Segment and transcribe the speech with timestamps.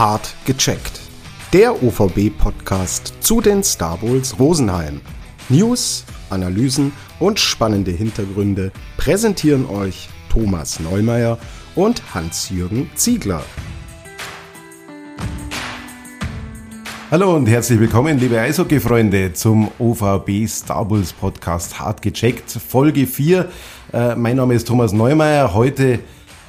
[0.00, 0.98] Hart gecheckt.
[1.52, 5.02] Der OVB-Podcast zu den Star Bulls Rosenheim.
[5.50, 11.36] News, Analysen und spannende Hintergründe präsentieren euch Thomas Neumeier
[11.74, 13.42] und Hans-Jürgen Ziegler.
[17.10, 23.50] Hallo und herzlich willkommen, liebe Eishockey-Freunde, zum OVB Star Bulls Podcast Hart gecheckt, Folge 4.
[23.92, 25.98] Äh, mein Name ist Thomas Neumeier, heute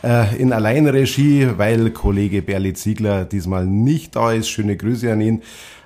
[0.03, 4.49] äh, in Alleinregie, weil Kollege Berli Ziegler diesmal nicht da ist.
[4.49, 5.41] Schöne Grüße an ihn.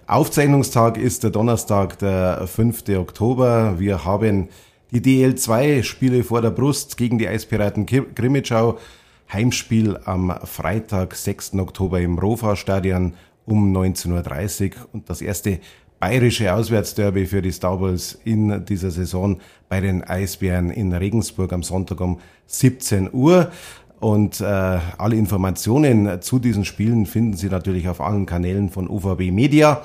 [0.08, 2.84] Aufzeichnungstag ist der Donnerstag, der 5.
[2.98, 3.76] Oktober.
[3.80, 4.50] Wir haben
[4.92, 8.78] die DL2-Spiele vor der Brust gegen die Eispiraten Grimmitschau.
[9.34, 11.56] Heimspiel am Freitag, 6.
[11.56, 13.14] Oktober im Rofa-Stadion
[13.45, 15.59] um 19.30 Uhr und das erste
[16.00, 19.40] bayerische Auswärtsderby für die Star Wars in dieser Saison
[19.70, 23.52] bei den Eisbären in Regensburg am Sonntag um 17 Uhr.
[24.00, 29.32] Und äh, alle Informationen zu diesen Spielen finden Sie natürlich auf allen Kanälen von UVB
[29.32, 29.82] Media.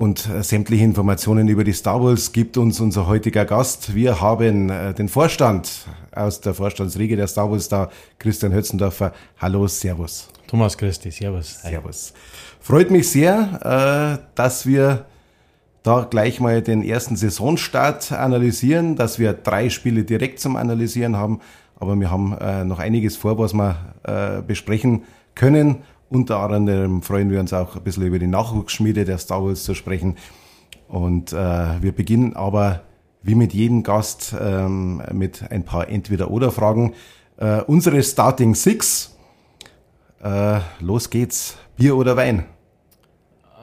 [0.00, 3.94] Und äh, sämtliche Informationen über die Star Wars gibt uns unser heutiger Gast.
[3.94, 5.70] Wir haben äh, den Vorstand
[6.10, 9.12] aus der Vorstandsriege der Star Wars da, Christian Hötzendorfer.
[9.38, 10.28] Hallo, Servus.
[10.46, 11.60] Thomas Christi, Servus.
[11.60, 12.14] Servus.
[12.60, 15.04] Freut mich sehr, äh, dass wir
[15.82, 21.40] da gleich mal den ersten Saisonstart analysieren, dass wir drei Spiele direkt zum Analysieren haben,
[21.80, 25.02] aber wir haben äh, noch einiges vor, was wir äh, besprechen
[25.34, 25.78] können.
[26.10, 29.74] Unter anderem freuen wir uns auch ein bisschen über die Nachwuchsschmiede der Star Wars zu
[29.74, 30.16] sprechen.
[30.88, 31.36] Und äh,
[31.82, 32.82] wir beginnen aber
[33.22, 36.94] wie mit jedem Gast ähm, mit ein paar Entweder-Oder-Fragen.
[37.36, 39.16] Äh, unsere Starting Six
[40.22, 41.56] äh, los geht's.
[41.76, 42.44] Bier oder Wein?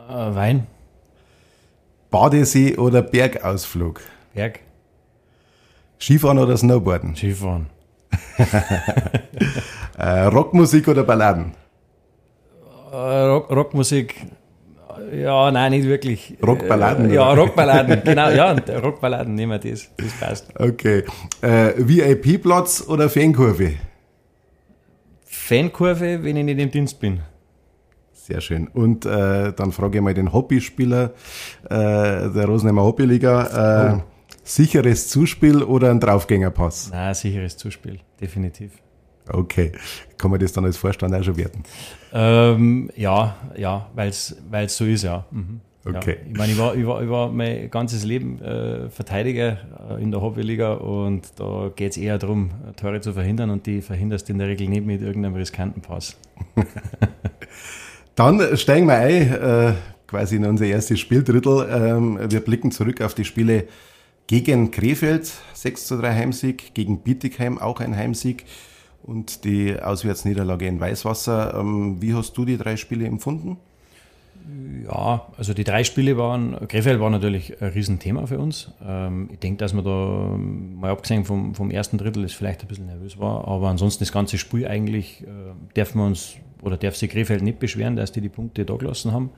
[0.10, 0.68] Äh, Wein.
[2.10, 4.02] Badesee oder Bergausflug?
[4.34, 4.62] Berg.
[6.00, 7.16] Skifahren oder Snowboarden?
[7.16, 7.68] Skifahren.
[9.98, 11.54] äh, Rockmusik oder Balladen?
[12.92, 14.16] Äh, Rock, Rockmusik.
[15.14, 16.38] Ja, nein, nicht wirklich.
[16.46, 17.10] Rockballaden?
[17.10, 18.30] Äh, ja, Rockballaden, genau.
[18.30, 19.90] Ja, Rockballaden nehmen wir das.
[19.98, 20.60] Das passt.
[20.60, 21.04] Okay.
[21.42, 23.74] Äh, VIP-Platz oder Fankurve?
[25.26, 27.22] Fankurve, wenn ich nicht im Dienst bin.
[28.12, 28.68] Sehr schön.
[28.68, 31.12] Und äh, dann frage ich mal den Hobbyspieler
[31.70, 33.94] äh, der Rosenheimer Hobbyliga.
[33.94, 34.04] Äh, oh.
[34.48, 36.90] Sicheres Zuspiel oder ein Draufgängerpass?
[36.92, 38.72] Nein, sicheres Zuspiel, definitiv.
[39.28, 39.74] Okay.
[40.18, 41.64] Kann man das dann als Vorstand auch schon werden?
[42.14, 44.38] Ähm, ja, ja, weil es
[44.68, 45.26] so ist, ja.
[45.32, 45.60] Mhm.
[45.84, 46.18] Okay.
[46.22, 46.32] Ja.
[46.32, 49.58] Ich meine, ich war, ich, war, ich war mein ganzes Leben äh, Verteidiger
[49.90, 53.82] äh, in der Hobbyliga und da geht es eher darum, Tore zu verhindern und die
[53.82, 56.16] verhinderst du in der Regel nicht mit irgendeinem riskanten Pass.
[58.16, 59.74] Dann steigen wir ein, äh,
[60.08, 61.68] quasi in unser erstes Spieldrittel.
[61.70, 63.66] Ähm, wir blicken zurück auf die Spiele
[64.28, 68.46] gegen Krefeld, 6 zu 3 Heimsieg, gegen Bietigheim auch ein Heimsieg
[69.04, 71.56] und die Auswärtsniederlage in Weißwasser.
[71.58, 73.58] Ähm, wie hast du die drei Spiele empfunden?
[74.86, 78.72] Ja, also die drei Spiele waren, Krefeld war natürlich ein Riesenthema für uns.
[78.86, 80.38] Ähm, ich denke, dass man da,
[80.80, 84.12] mal abgesehen vom, vom ersten Drittel, das vielleicht ein bisschen nervös war, aber ansonsten das
[84.12, 88.22] ganze Spiel eigentlich, äh, dürfen wir uns, oder darf sich Krefeld nicht beschweren, dass die
[88.22, 89.32] die Punkte da gelassen haben.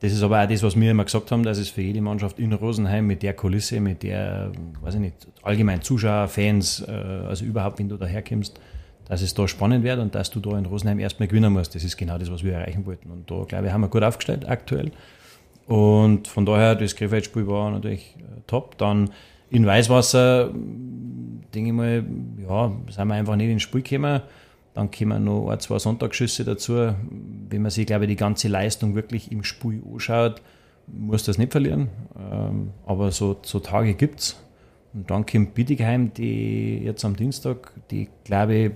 [0.00, 2.38] Das ist aber auch das, was wir immer gesagt haben, dass es für jede Mannschaft
[2.38, 4.50] in Rosenheim mit der Kulisse, mit der,
[4.80, 8.58] weiß ich nicht, allgemein Zuschauer, Fans, äh, also überhaupt, wenn du daherkommst,
[9.06, 11.74] dass es da spannend wird und dass du da in Rosenheim erstmal gewinnen musst.
[11.74, 13.10] Das ist genau das, was wir erreichen wollten.
[13.10, 14.90] Und da, glaube ich, haben wir gut aufgestellt aktuell.
[15.66, 18.78] Und von daher, das Krefeld-Spiel war natürlich äh, top.
[18.78, 19.10] Dann
[19.50, 20.50] in Weißwasser,
[21.54, 22.04] denke ich mal,
[22.48, 24.22] ja, sind wir einfach nicht ins Spiel gekommen.
[24.80, 26.94] Dann kommen noch ein, zwei Sonntagsschüsse dazu.
[27.50, 30.40] Wenn man sich, glaube ich, die ganze Leistung wirklich im Spiel anschaut,
[30.86, 31.88] muss das nicht verlieren.
[32.18, 34.42] Ähm, aber so, so Tage gibt es.
[34.94, 38.72] Und dann kommt Bietigheim, die jetzt am Dienstag, die, glaube ich,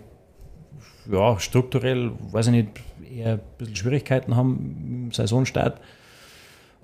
[1.10, 2.69] ja, strukturell, weiß ich nicht,
[3.10, 5.81] eher ein bisschen Schwierigkeiten haben im Saisonstart.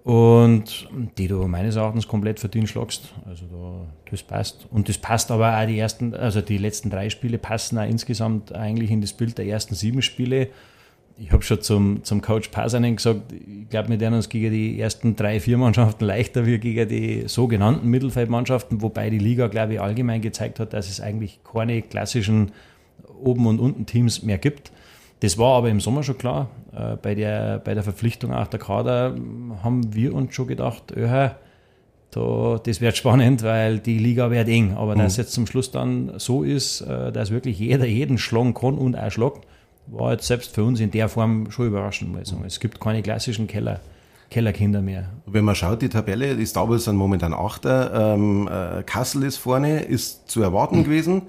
[0.04, 0.88] Und
[1.18, 3.12] die du meines Erachtens komplett verdient schlagst.
[3.26, 4.66] Also da, das passt.
[4.70, 8.54] Und das passt aber auch die ersten, also die letzten drei Spiele passen auch insgesamt
[8.54, 10.48] eigentlich in das Bild der ersten sieben Spiele.
[11.18, 14.80] Ich habe schon zum, zum Coach Pasanen gesagt, ich glaube, wir werden uns gegen die
[14.80, 19.80] ersten drei, vier Mannschaften leichter wie gegen die sogenannten Mittelfeldmannschaften, wobei die Liga, glaube ich,
[19.82, 22.53] allgemein gezeigt hat, dass es eigentlich keine klassischen
[23.22, 24.72] oben und unten Teams mehr gibt.
[25.20, 26.48] Das war aber im Sommer schon klar.
[26.72, 29.14] Äh, bei, der, bei der Verpflichtung auch der Kader
[29.62, 31.30] haben wir uns schon gedacht, öh,
[32.10, 34.76] da, das wird spannend, weil die Liga wird eng.
[34.76, 35.00] Aber mhm.
[35.00, 38.76] dass es jetzt zum Schluss dann so ist, äh, dass wirklich jeder jeden schlagen kann
[38.78, 39.46] und auch schlagt,
[39.86, 42.26] war jetzt selbst für uns in der Form schon überraschend.
[42.26, 42.44] Sagen.
[42.46, 43.80] Es gibt keine klassischen Keller.
[44.30, 45.10] Kellerkinder mehr.
[45.26, 48.14] Wenn man schaut, die Tabelle, die Star sind momentan Achter.
[48.14, 50.84] Ähm, äh, Kassel ist vorne, ist zu erwarten mhm.
[50.84, 51.22] gewesen.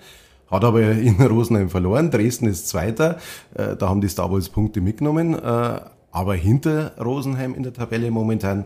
[0.51, 2.11] Hat aber in Rosenheim verloren.
[2.11, 3.17] Dresden ist Zweiter.
[3.55, 5.33] Äh, da haben die Star Wars Punkte mitgenommen.
[5.33, 5.79] Äh,
[6.13, 8.65] Aber hinter Rosenheim in der Tabelle momentan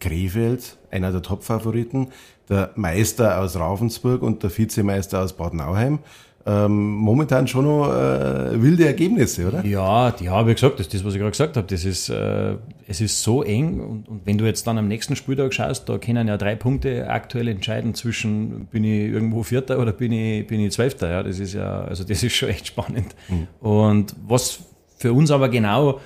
[0.00, 2.08] Krefeld, einer der Top-Favoriten,
[2.50, 6.00] der Meister aus Ravensburg und der Vizemeister aus Bad Nauheim.
[6.46, 9.64] Ähm, momentan schon noch äh, wilde Ergebnisse, oder?
[9.64, 11.66] Ja, die habe ich gesagt, das ist das, was ich gerade gesagt habe.
[11.66, 12.56] Das ist, äh,
[12.86, 15.96] es ist so eng und, und, wenn du jetzt dann am nächsten Spieltag schaust, da
[15.96, 20.60] können ja drei Punkte aktuell entscheiden zwischen bin ich irgendwo Vierter oder bin ich, bin
[20.60, 21.10] ich Zwölfter.
[21.10, 23.14] Ja, das ist ja, also das ist schon echt spannend.
[23.28, 23.46] Mhm.
[23.66, 24.58] Und was
[24.98, 25.98] für uns aber genau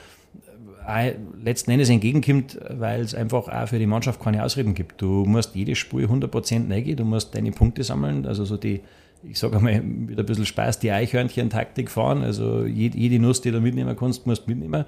[0.89, 5.03] äh, letzten Endes entgegenkommt, weil es einfach auch für die Mannschaft keine Ausreden gibt.
[5.03, 8.83] Du musst jedes Spiel 100% reingehen, du musst deine Punkte sammeln, also so die
[9.23, 12.23] ich sage einmal, mit ein bisschen Spaß die Eichhörnchen-Taktik fahren.
[12.23, 14.85] Also jede Nuss, die du mitnehmen kannst, musst du mitnehmen.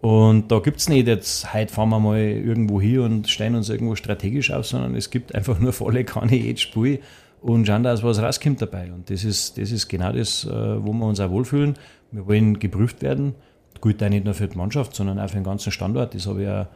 [0.00, 3.68] Und da gibt es nicht jetzt, heute fahren wir mal irgendwo hier und stellen uns
[3.68, 7.00] irgendwo strategisch auf, sondern es gibt einfach nur volle Kanne jedes Spiel
[7.42, 8.92] und schauen, dass was rauskommt dabei.
[8.92, 11.74] Und das ist, das ist genau das, äh, wo wir uns auch wohlfühlen.
[12.12, 13.34] Wir wollen geprüft werden.
[13.80, 16.14] Gut, auch nicht nur für die Mannschaft, sondern auch für den ganzen Standort.
[16.14, 16.68] Das habe ich ja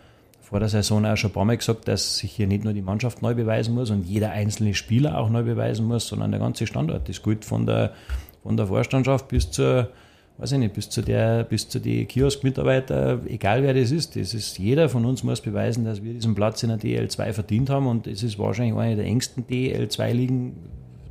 [0.44, 2.82] vor der Saison auch schon ein paar Mal gesagt, dass sich hier nicht nur die
[2.82, 6.67] Mannschaft neu beweisen muss und jeder einzelne Spieler auch neu beweisen muss, sondern der ganze
[6.67, 7.08] Standort.
[7.08, 7.94] Das gilt von der,
[8.43, 9.88] von der Vorstandschaft bis zur,
[10.37, 14.17] weiß ich nicht, bis zu der, bis zu die Kiosk-Mitarbeiter, egal wer das ist.
[14.17, 17.70] Das ist, jeder von uns muss beweisen, dass wir diesen Platz in der DL2 verdient
[17.70, 20.56] haben und es ist wahrscheinlich eine der engsten DL2-Ligen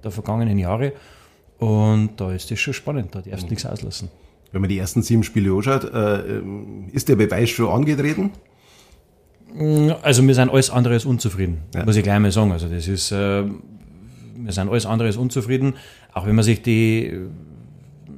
[0.03, 0.94] der vergangenen Jahre.
[1.57, 4.09] Und da ist das schon spannend, da darfst du nichts auslassen.
[4.51, 6.41] Wenn man die ersten sieben Spiele anschaut, äh,
[6.91, 8.30] ist der Beweis schon angetreten?
[10.02, 11.86] Also wir sind alles andere als unzufrieden, ja.
[11.86, 12.52] muss ich gleich mal sagen.
[12.52, 15.76] Also das ist, äh, wir sind alles andere als unzufrieden.
[16.14, 17.14] Auch wenn man sich die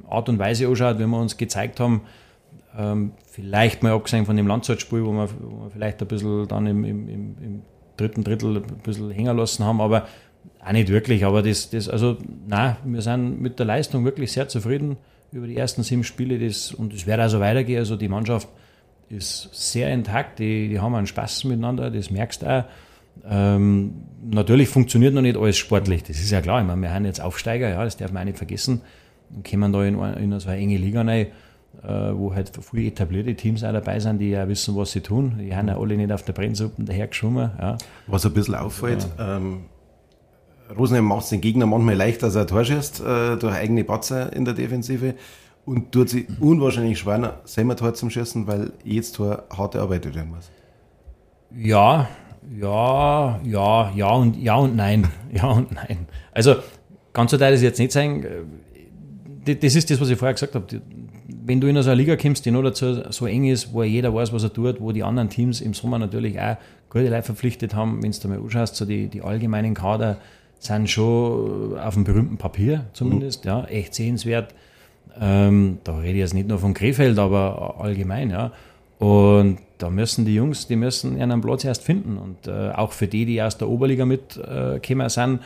[0.08, 2.02] Art und Weise anschaut, wie wir uns gezeigt haben,
[2.78, 6.66] ähm, vielleicht mal abgesehen von dem Landzeitspiel, wo wir, wo wir vielleicht ein bisschen dann
[6.66, 7.62] im, im, im,
[7.96, 10.06] dritten Drittel ein bisschen hängen lassen haben, aber
[10.64, 11.24] auch nicht wirklich.
[11.24, 14.98] Aber das, das also, nein, wir sind mit der Leistung wirklich sehr zufrieden
[15.32, 16.38] über die ersten sieben Spiele.
[16.38, 17.78] Das, und es wird also weitergehen.
[17.78, 18.48] Also die Mannschaft
[19.08, 22.64] ist sehr intakt, die, die haben einen Spaß miteinander, das merkst du auch.
[23.28, 26.60] Ähm, natürlich funktioniert noch nicht alles sportlich, das ist ja klar.
[26.60, 28.82] Ich meine, wir haben jetzt Aufsteiger, ja, das darf man auch nicht vergessen.
[29.34, 31.26] Und kommen da in, in so eine enge Liga rein,
[31.82, 35.38] äh, wo halt viele etablierte Teams auch dabei sind, die ja wissen, was sie tun.
[35.40, 37.50] Die haben ja alle nicht auf der Brennsuppe dahergeschwommen.
[37.58, 37.78] Ja.
[38.06, 39.36] Was ein bisschen auffällt, ja.
[39.36, 39.64] ähm,
[40.76, 43.84] Rosenheim macht es den Gegner manchmal leicht, dass er ein Tor schießt, äh, durch eigene
[43.84, 45.14] Patzer in der Defensive
[45.66, 50.30] und tut sich unwahrscheinlich schwer, selber Tor zum Schießen, weil jedes Tor hart erarbeitet werden
[50.30, 50.50] muss.
[51.54, 52.08] Ja,
[52.58, 55.08] ja, ja, ja und ja und nein.
[55.32, 56.06] Ja und nein.
[56.32, 56.56] Also
[57.12, 58.24] ganz so teil ist jetzt nicht sein.
[59.44, 60.64] Das ist das, was ich vorher gesagt habe.
[61.44, 64.14] Wenn du in so eine Liga kommst, die noch dazu so eng ist, wo jeder
[64.14, 66.56] weiß, was er tut, wo die anderen Teams im Sommer natürlich auch
[66.88, 70.18] gute Leute verpflichtet haben, wenn du mal anschaust, so die, die allgemeinen Kader
[70.58, 73.50] sind schon auf dem berühmten Papier zumindest, mhm.
[73.50, 74.54] ja, echt sehenswert.
[75.20, 78.52] Ähm, da rede ich jetzt nicht nur von Krefeld, aber allgemein, ja.
[78.98, 82.16] Und da müssen die Jungs, die müssen ihren Platz erst finden.
[82.16, 85.40] Und äh, auch für die, die aus der Oberliga mitgekommen äh, sind,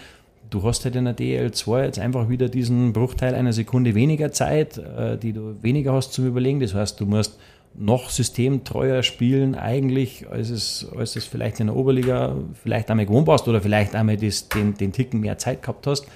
[0.50, 4.78] du hast halt in der DL2 jetzt einfach wieder diesen Bruchteil einer Sekunde weniger Zeit,
[4.78, 6.60] äh, die du weniger hast zum Überlegen.
[6.60, 7.38] Das heißt, du musst
[7.74, 13.28] noch systemtreuer spielen eigentlich, als es, als es vielleicht in der Oberliga vielleicht einmal gewohnt
[13.28, 16.06] warst oder vielleicht einmal das, den, den Ticken mehr Zeit gehabt hast.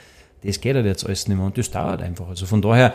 [0.42, 2.28] Das geht halt jetzt alles nicht mehr und das dauert einfach.
[2.28, 2.92] Also von daher,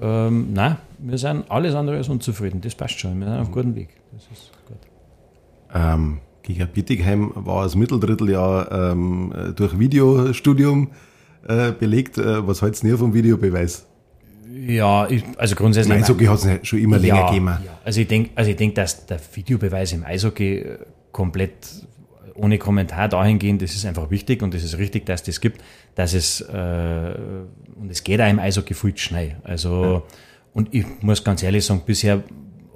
[0.00, 2.60] ähm, nein, wir sind alles andere als unzufrieden.
[2.60, 3.18] Das passt schon.
[3.18, 3.88] Wir sind auf einem guten Weg.
[4.12, 4.76] Das ist gut.
[5.74, 10.90] Ähm, gegen Bittigheim war das Mitteldritteljahr ähm, durch Videostudium
[11.48, 12.18] äh, belegt.
[12.18, 13.86] Äh, was hältst du vom Videobeweis?
[14.54, 15.96] Ja, ich, also grundsätzlich.
[15.96, 17.46] Im Eishockey hat es schon immer länger ja, gegeben.
[17.46, 17.60] Ja.
[17.84, 20.78] Also ich denke, also denk, dass der Videobeweis im Eishockey äh,
[21.12, 21.52] komplett
[22.34, 25.62] ohne Kommentar dahingehend, das ist einfach wichtig und es ist richtig, dass das gibt,
[25.94, 27.14] dass es, äh,
[27.76, 29.36] und es geht auch im Eishockey viel schnell.
[29.44, 30.02] Also, ja.
[30.52, 32.22] und ich muss ganz ehrlich sagen, bisher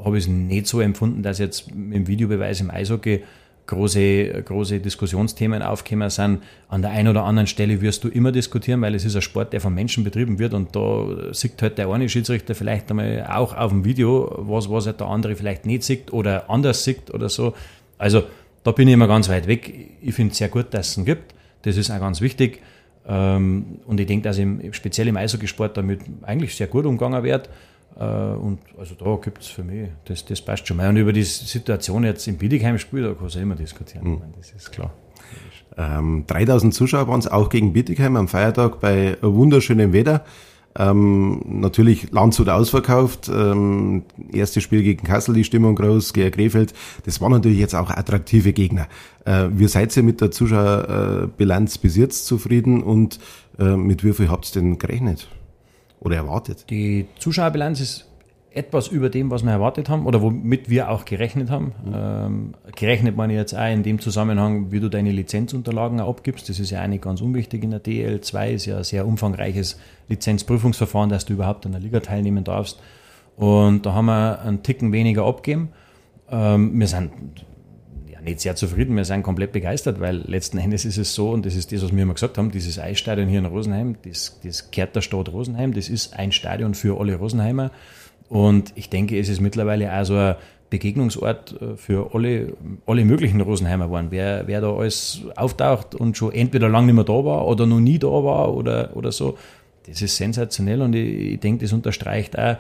[0.02, 3.22] habe ich es nicht so empfunden, dass jetzt im Videobeweis im Eishockey
[3.66, 6.42] große, große Diskussionsthemen aufgekommen sind.
[6.68, 9.52] An der einen oder anderen Stelle wirst du immer diskutieren, weil es ist ein Sport,
[9.52, 13.56] der von Menschen betrieben wird und da sieht halt der eine Schiedsrichter vielleicht einmal auch
[13.56, 17.28] auf dem Video, was, was halt der andere vielleicht nicht sieht oder anders sieht oder
[17.28, 17.54] so.
[17.98, 18.24] Also
[18.64, 19.72] da bin ich immer ganz weit weg.
[20.00, 21.34] Ich finde es sehr gut, dass es ihn gibt.
[21.62, 22.62] Das ist auch ganz wichtig.
[23.06, 27.48] Ähm, und ich denke, dass im, speziell im Eishockeysport damit eigentlich sehr gut umgegangen wird.
[27.98, 30.88] Äh, und also da gibt es für mich, das, das passt schon mal.
[30.88, 34.04] Und über die Situation jetzt im Bietigheim-Spiel, da kann man immer diskutieren.
[34.04, 34.18] Mhm.
[34.18, 34.92] Meine, das ist klar.
[35.76, 40.24] Ähm, 3000 Zuschauer waren es auch gegen Bietigheim am Feiertag bei wunderschönem Wetter.
[40.76, 43.28] Ähm, natürlich Landshut ausverkauft.
[43.28, 46.72] Ähm, erstes Spiel gegen Kassel, die Stimmung groß, gegen Krefeld.
[47.04, 48.87] Das waren natürlich jetzt auch attraktive Gegner.
[49.25, 53.18] Äh, wie seid ihr mit der Zuschauerbilanz bis jetzt zufrieden und
[53.58, 55.28] äh, mit wie viel habt ihr denn gerechnet
[56.00, 56.64] oder erwartet?
[56.70, 58.07] Die Zuschauerbilanz ist
[58.52, 61.72] etwas über dem, was wir erwartet haben oder womit wir auch gerechnet haben.
[61.84, 61.92] Mhm.
[61.94, 66.48] Ähm, gerechnet man jetzt auch in dem Zusammenhang, wie du deine Lizenzunterlagen abgibst.
[66.48, 69.78] Das ist ja eigentlich ganz unwichtig in der DL2, ist ja ein sehr umfangreiches
[70.08, 72.80] Lizenzprüfungsverfahren, dass du überhaupt an der Liga teilnehmen darfst.
[73.36, 75.68] Und da haben wir einen Ticken weniger abgegeben.
[76.30, 77.12] Ähm, wir sind
[78.10, 81.46] ja nicht sehr zufrieden, wir sind komplett begeistert, weil letzten Endes ist es so, und
[81.46, 84.70] das ist das, was wir immer gesagt haben, dieses Eisstadion hier in Rosenheim, das, das
[84.70, 87.70] kehrt der Stadt Rosenheim, das ist ein Stadion für alle Rosenheimer.
[88.28, 90.37] Und ich denke, es ist mittlerweile auch so ein
[90.70, 92.52] Begegnungsort äh, für alle,
[92.87, 94.11] alle möglichen Rosenheimer waren.
[94.11, 97.80] Wer, wer da alles auftaucht und schon entweder lange nicht mehr da war oder noch
[97.80, 99.38] nie da war oder, oder so,
[99.87, 102.56] das ist sensationell und ich, ich denke, das unterstreicht auch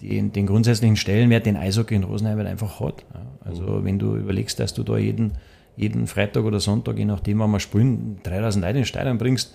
[0.00, 3.04] den, den grundsätzlichen Stellenwert, den Eishockey in Rosenheim halt einfach hat.
[3.44, 3.84] Also mhm.
[3.84, 5.32] wenn du überlegst, dass du da jeden,
[5.76, 9.54] jeden Freitag oder Sonntag, je nachdem, wann wir spielen, 3000 Leute in den Stadion bringst,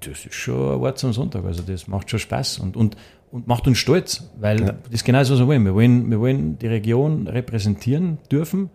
[0.00, 1.44] das ist schon ein Wort zum Sonntag.
[1.44, 2.96] Also das macht schon Spaß und, und,
[3.36, 4.66] und macht uns stolz, weil ja.
[4.72, 5.64] das ist genau das, was wir wollen.
[5.64, 8.70] Wir wollen, wir wollen die Region repräsentieren dürfen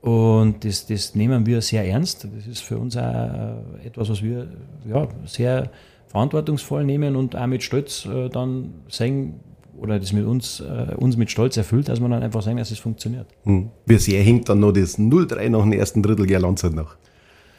[0.00, 2.24] und das, das nehmen wir sehr ernst.
[2.24, 4.48] Das ist für uns auch etwas, was wir
[4.88, 5.70] ja, sehr
[6.08, 9.38] verantwortungsvoll nehmen und auch mit Stolz äh, dann sagen,
[9.78, 12.72] oder das mit uns, äh, uns mit Stolz erfüllt, dass man dann einfach sagen, dass
[12.72, 13.28] es funktioniert.
[13.44, 13.70] Hm.
[13.86, 16.96] Wie sehr hängt dann noch das 0-3 nach dem ersten Drittel Gerlandzeit noch?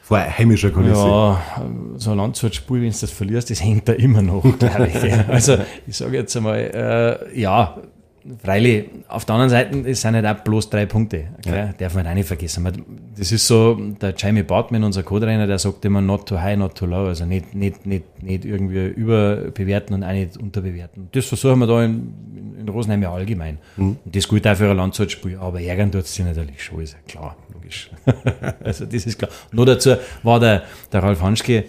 [0.01, 1.00] Vor heimischer Kulisse.
[1.00, 1.41] Ja,
[1.96, 5.13] so ein Landshut-Spiel, wenn du das verlierst, das hängt da immer noch, glaube ich.
[5.27, 6.60] Also, ich sage jetzt einmal,
[7.34, 7.77] äh, ja,
[8.44, 11.30] Freilich, auf der anderen Seite, es sind nicht auch bloß drei Punkte.
[11.44, 11.74] Ja.
[11.74, 12.68] Darf man auch nicht vergessen.
[13.18, 16.75] Das ist so, der Jamie Bartman, unser Co-Trainer, der sagt immer not too high, not
[16.75, 17.08] too low.
[17.08, 21.10] Also nicht, nicht, nicht, nicht irgendwie überbewerten und auch nicht unterbewerten.
[21.12, 23.58] Das versuchen wir da in, in Rosenheim ja allgemein.
[23.75, 23.98] Mhm.
[24.06, 25.38] Und das gilt auch für ein Landshutspiel.
[25.38, 27.90] Aber ärgern tut es sich natürlich schon, ist ja klar, logisch.
[28.63, 29.32] also das ist klar.
[29.51, 31.66] Nur dazu war der, der Ralf Hanschke,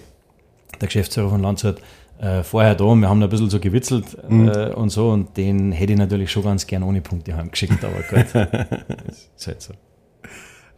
[0.80, 1.80] der Geschäftsführer von Landshut,
[2.22, 4.48] äh, vorher da und wir haben da ein bisschen so gewitzelt mhm.
[4.48, 8.02] äh, und so und den hätte ich natürlich schon ganz gern ohne Punkte heimgeschickt, aber
[8.02, 8.26] gut,
[9.36, 9.74] ist halt so.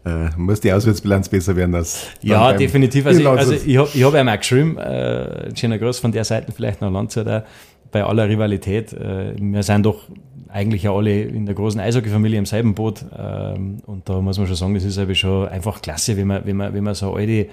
[0.07, 3.07] Äh, muss die Auswärtsbilanz besser werden als Ja, definitiv.
[3.07, 6.25] Also, ich, also ich habe ich hab ihm auch geschrieben, äh, schöner Gruß von der
[6.25, 7.43] Seite vielleicht noch Landzeit auch,
[7.91, 8.93] bei aller Rivalität.
[8.93, 10.09] Äh, wir sind doch
[10.49, 13.05] eigentlich ja alle in der großen Eishockey-Familie im selben Boot.
[13.17, 16.45] Ähm, und da muss man schon sagen, das ist aber schon einfach klasse, wenn man,
[16.45, 17.49] wenn man, wenn man so alte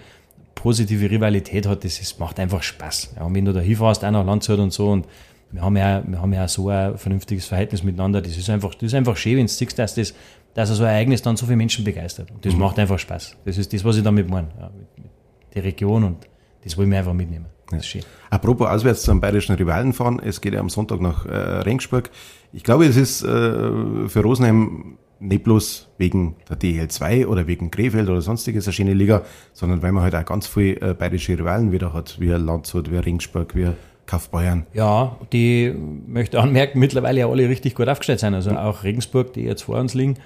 [0.62, 3.16] positive Rivalität hat, das ist, macht einfach Spaß.
[3.18, 5.08] Ja, und wenn du da hinfährst, auch nach Landshut und so, und
[5.52, 8.84] wir haben ja, wir haben ja so ein vernünftiges Verhältnis miteinander, das ist einfach, das
[8.84, 10.14] ist einfach schön, wenn du siehst, dass das,
[10.54, 12.30] dass so ein Ereignis dann so viele Menschen begeistert.
[12.30, 12.60] Und das mhm.
[12.60, 13.38] macht einfach Spaß.
[13.44, 14.50] Das ist das, was ich damit meine.
[14.60, 15.12] Ja, mit, mit
[15.56, 16.28] der Region und
[16.64, 17.48] das wollen wir einfach mitnehmen.
[17.72, 18.04] Das ist schön.
[18.30, 22.12] Apropos auswärts zum bayerischen Rivalen fahren, es geht ja am Sonntag nach äh, Rengsburg.
[22.54, 28.10] Ich glaube, es ist äh, für Rosenheim nicht bloß wegen der DL2 oder wegen Krefeld
[28.10, 29.22] oder sonstiges eine schöne Liga,
[29.54, 32.98] sondern weil man halt auch ganz viele äh, bayerische Rivalen wieder hat, wie Landshut, wie
[32.98, 33.70] Ringsburg, wie
[34.08, 34.66] Kaufbeuern.
[34.74, 35.74] Ja, die
[36.08, 38.34] möchte anmerken, mittlerweile ja alle richtig gut aufgestellt sein.
[38.34, 40.18] Also auch Regensburg, die jetzt vor uns liegen,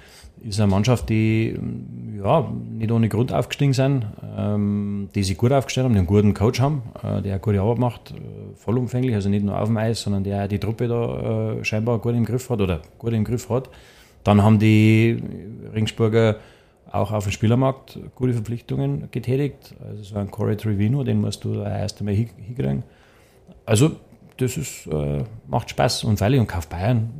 [0.42, 1.58] ist eine Mannschaft, die
[2.22, 6.34] ja, nicht ohne Grund aufgestiegen sind, ähm, die sich gut aufgestellt haben, die einen guten
[6.34, 9.76] Coach haben, äh, der eine gute Arbeit macht, äh, vollumfänglich, also nicht nur auf dem
[9.76, 13.24] Eis, sondern der die Truppe da äh, scheinbar gut im Griff hat oder gut im
[13.24, 13.70] Griff hat.
[14.26, 15.22] Dann haben die
[15.72, 16.36] Ringsburger
[16.90, 19.76] auch auf dem Spielermarkt gute Verpflichtungen getätigt.
[19.88, 22.82] Also so ein Corey Trevino, den musst du erst einmal hinkriegen.
[23.64, 23.92] Also
[24.36, 26.02] das ist, äh, macht Spaß.
[26.02, 27.10] Und weil ich und Kauf Bayern,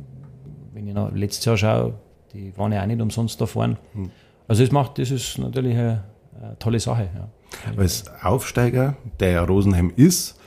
[0.73, 1.93] wenn ich noch letztes Jahr schaue,
[2.33, 3.77] die waren ja auch nicht umsonst da vorne.
[3.93, 4.11] Hm.
[4.49, 6.03] Also das macht, das ist natürlich eine,
[6.41, 7.09] eine tolle Sache.
[7.15, 7.29] Ja.
[7.77, 10.37] Als Aufsteiger, der ja Rosenheim ist,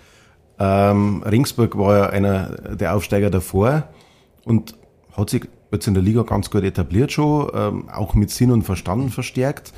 [0.59, 3.85] ähm, Ringsburg war ja einer der Aufsteiger davor
[4.45, 4.75] und
[5.17, 8.63] hat sich jetzt in der Liga ganz gut etabliert schon, ähm, auch mit Sinn und
[8.63, 9.73] Verstand verstärkt,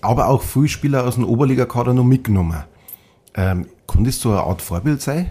[0.00, 2.64] aber auch viele Spieler aus dem Oberligakader noch mitgenommen.
[3.34, 5.30] Ähm, kann das so eine Art Vorbild sein?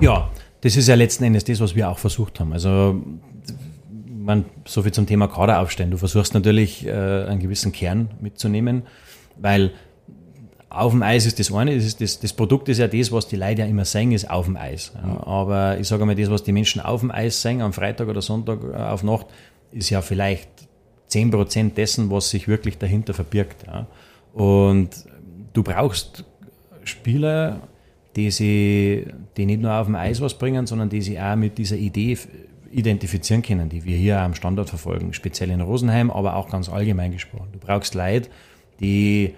[0.00, 0.30] Ja,
[0.60, 2.52] das ist ja letzten Endes das, was wir auch versucht haben.
[2.52, 3.02] Also,
[4.08, 5.90] man, so viel zum Thema Kader aufstellen.
[5.90, 8.82] Du versuchst natürlich äh, einen gewissen Kern mitzunehmen,
[9.36, 9.72] weil
[10.70, 13.26] auf dem Eis ist das eine, das, ist das, das Produkt ist ja das, was
[13.26, 14.92] die Leute ja immer sagen, ist auf dem Eis.
[14.94, 18.08] Ja, aber ich sage mal, das, was die Menschen auf dem Eis sagen, am Freitag
[18.08, 19.26] oder Sonntag äh, auf Nacht,
[19.72, 20.48] ist ja vielleicht
[21.10, 23.64] 10% dessen, was sich wirklich dahinter verbirgt.
[23.66, 23.86] Ja.
[24.34, 24.90] Und
[25.54, 26.24] du brauchst
[26.84, 27.60] Spieler,
[28.16, 29.06] die, sie,
[29.36, 32.18] die nicht nur auf dem Eis was bringen, sondern die sich auch mit dieser Idee
[32.70, 37.12] identifizieren können, die wir hier am Standort verfolgen, speziell in Rosenheim, aber auch ganz allgemein
[37.12, 37.48] gesprochen.
[37.52, 38.28] Du brauchst Leute,
[38.80, 39.34] die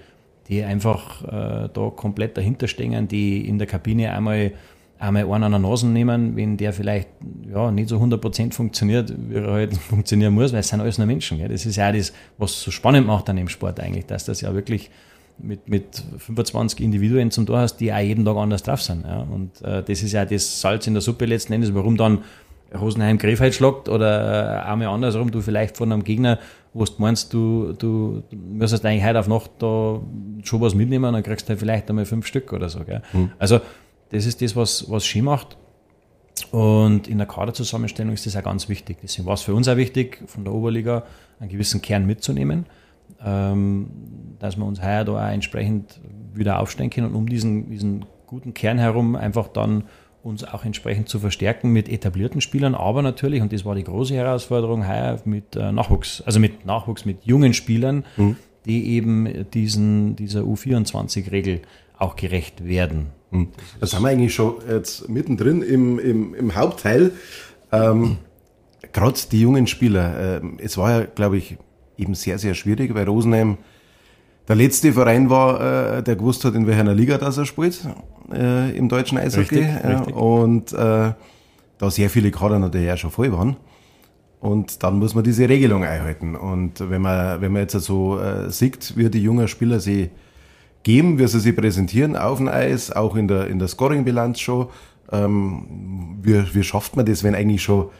[0.50, 4.52] die einfach äh, da komplett dahinter stehen, die in der Kabine einmal,
[4.98, 7.08] einmal einen an der Nase nehmen, wenn der vielleicht
[7.48, 11.06] ja, nicht so 100% funktioniert, wie er halt funktionieren muss, weil es sind alles nur
[11.06, 11.38] Menschen.
[11.38, 11.48] Gell?
[11.48, 14.52] Das ist ja das, was so spannend macht an dem Sport eigentlich, dass das ja
[14.52, 14.90] wirklich
[15.38, 19.04] mit, mit 25 Individuen zum Tor hast, die auch jeden Tag anders drauf sind.
[19.04, 19.20] Ja?
[19.20, 22.18] Und äh, das ist ja das Salz in der Suppe letzten Endes, warum dann
[22.74, 26.38] Rosenheim Grefheit schlagt oder einmal andersrum, du vielleicht von einem Gegner,
[26.72, 30.00] wo du meinst, du, du, du müsstest eigentlich heute auf Nacht da
[30.42, 32.84] schon was mitnehmen, dann kriegst du halt vielleicht einmal fünf Stück oder so.
[32.84, 33.02] Gell?
[33.12, 33.32] Mhm.
[33.38, 33.60] Also
[34.10, 35.56] das ist das, was, was Ski macht.
[36.52, 38.98] Und in der Kaderzusammenstellung ist das auch ganz wichtig.
[39.02, 41.04] Deswegen war es für uns auch wichtig, von der Oberliga
[41.38, 42.66] einen gewissen Kern mitzunehmen,
[43.24, 43.90] ähm,
[44.38, 46.00] dass wir uns heuer da auch entsprechend
[46.32, 49.84] wieder aufstellen können und um diesen, diesen guten Kern herum einfach dann
[50.22, 54.14] uns auch entsprechend zu verstärken mit etablierten Spielern, aber natürlich, und das war die große
[54.14, 58.36] Herausforderung, heuer mit äh, Nachwuchs, also mit Nachwuchs, mit jungen Spielern, mhm.
[58.66, 61.62] die eben diesen, dieser U24-Regel
[61.98, 63.06] auch gerecht werden.
[63.30, 63.48] Mhm.
[63.78, 67.12] Da sind wir eigentlich schon jetzt mittendrin im, im, im Hauptteil.
[67.72, 68.18] Ähm,
[68.92, 71.56] Gerade die jungen Spieler, äh, es war ja, glaube ich,
[71.96, 73.58] eben sehr, sehr schwierig, weil Rosenheim
[74.48, 77.86] der letzte Verein war, äh, der gewusst hat, in welcher Liga das er spielt,
[78.32, 79.60] äh, im deutschen Eishockey.
[79.60, 80.14] Richtig, richtig.
[80.14, 81.12] Und äh,
[81.78, 83.56] da sehr viele Kader natürlich auch schon voll waren.
[84.40, 86.34] Und dann muss man diese Regelung einhalten.
[86.34, 90.10] Und wenn man, wenn man jetzt so äh, sieht, wie die jungen Spieler sie
[90.82, 94.68] geben, wie sie sich präsentieren auf dem Eis, auch in der, in der Scoring-Bilanz schon,
[95.12, 97.90] ähm, wie, wie schafft man das, wenn eigentlich schon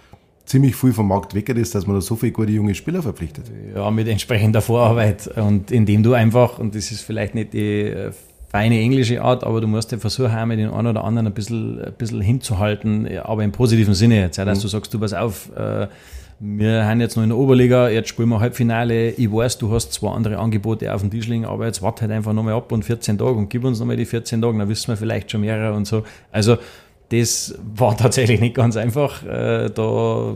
[0.47, 3.45] ziemlich viel vom Markt weg ist, dass man da so viele gute junge Spieler verpflichtet.
[3.75, 8.13] Ja, mit entsprechender Vorarbeit und indem du einfach, und das ist vielleicht nicht die äh,
[8.51, 11.81] feine englische Art, aber du musst ja versuchen, einmal den einen oder anderen ein bisschen,
[11.81, 14.63] ein bisschen hinzuhalten, aber im positiven Sinne jetzt, ja, dass mhm.
[14.63, 15.87] du sagst, du pass auf, äh,
[16.41, 19.11] wir haben jetzt noch in der Oberliga, jetzt spielen wir Halbfinale.
[19.11, 22.13] Ich weiß, du hast zwei andere Angebote auf dem Tisch liegen, aber jetzt warte halt
[22.13, 24.89] einfach nochmal ab und 14 Tage und gib uns nochmal die 14 Tage, dann wissen
[24.89, 26.03] wir vielleicht schon mehrere und so.
[26.33, 26.57] Also,
[27.11, 29.23] das war tatsächlich nicht ganz einfach.
[29.23, 30.35] Äh, da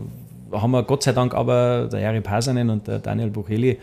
[0.52, 3.78] haben wir Gott sei Dank aber der Jari Pasanen und der Daniel Bucheli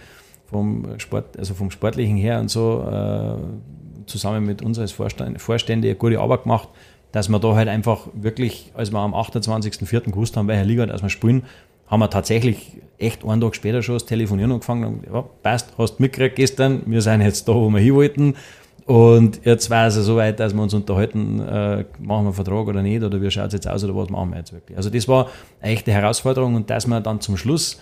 [0.45, 3.35] vom Sport, also vom Sportlichen her und so, äh,
[4.11, 6.69] zusammen mit uns als Vorstände eine gute Arbeit gemacht,
[7.11, 10.11] dass wir da halt einfach wirklich, als wir am 28.04.
[10.11, 11.43] gewusst haben, welche Liga dass wir spielen,
[11.87, 16.00] haben wir tatsächlich echt einen Tag später schon das Telefonieren angefangen und ja, passt, hast
[16.00, 18.35] mitgekriegt gestern, wir sind jetzt da, wo wir hin wollten
[18.85, 22.67] und jetzt war es so weit, dass wir uns unterhalten, äh, machen wir einen Vertrag
[22.67, 24.77] oder nicht, oder wie schaut es jetzt aus, oder was machen wir jetzt wirklich.
[24.77, 25.29] Also das war
[25.61, 27.79] eine echte Herausforderung und dass wir dann zum Schluss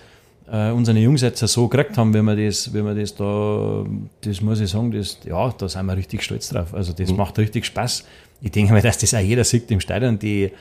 [0.51, 3.85] äh, unsere Jungs jetzt so gekriegt haben, wie wir das, wie wir das da,
[4.21, 6.73] das muss ich sagen, das, ja, da sind wir richtig stolz drauf.
[6.73, 7.17] Also das mhm.
[7.17, 8.05] macht richtig Spaß.
[8.41, 10.17] Ich denke mal, dass das auch jeder sieht im Stadion.
[10.19, 10.51] Die,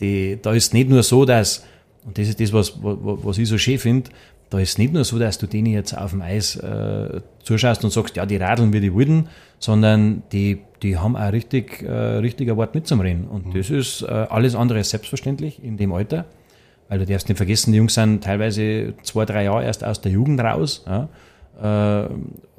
[0.00, 1.64] die, da ist nicht nur so, dass,
[2.04, 4.10] und das ist das, was, was ich so schön finde,
[4.50, 7.90] da ist nicht nur so, dass du denen jetzt auf dem Eis äh, zuschaust und
[7.90, 9.28] sagst, ja, die radeln wie die Wilden,
[9.58, 13.26] sondern die, die haben auch richtig, äh, richtig ein Wort mitzumreden.
[13.26, 13.54] Und mhm.
[13.54, 16.26] das ist äh, alles andere als selbstverständlich in dem Alter,
[16.88, 20.12] weil du darfst nicht vergessen, die Jungs sind teilweise zwei, drei Jahre erst aus der
[20.12, 20.84] Jugend raus.
[20.86, 21.08] Ja?
[21.60, 22.08] Äh,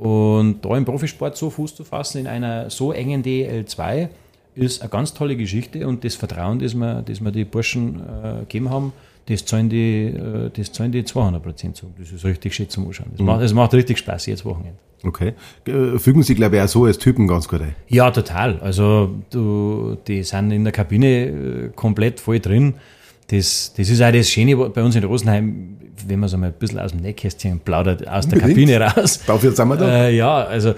[0.02, 4.10] und da im Profisport so Fuß zu fassen in einer so engen DL2
[4.56, 8.40] ist eine ganz tolle Geschichte und das Vertrauen, das wir, das wir die Burschen äh,
[8.42, 8.94] gegeben haben,
[9.28, 11.88] das zahlen die, äh, das zahlen die 200 Prozent zu.
[11.98, 13.08] Das ist richtig schön zum Anschauen.
[13.12, 13.26] Das, mhm.
[13.26, 14.80] macht, das macht richtig Spaß, jetzt Wochenende.
[15.04, 15.34] Okay.
[15.98, 17.76] Fügen Sie, glaube ich, auch so als Typen ganz gut ein?
[17.88, 18.60] Ja, total.
[18.60, 22.76] Also, du, die sind in der Kabine äh, komplett voll drin.
[23.28, 26.54] Das, das ist auch das Schöne bei uns in Rosenheim, wenn man so mal ein
[26.54, 29.20] bisschen aus dem Nähkästchen plaudert, aus der Kabine raus.
[29.26, 30.06] Dafür sind wir da.
[30.06, 30.76] Äh, ja, also,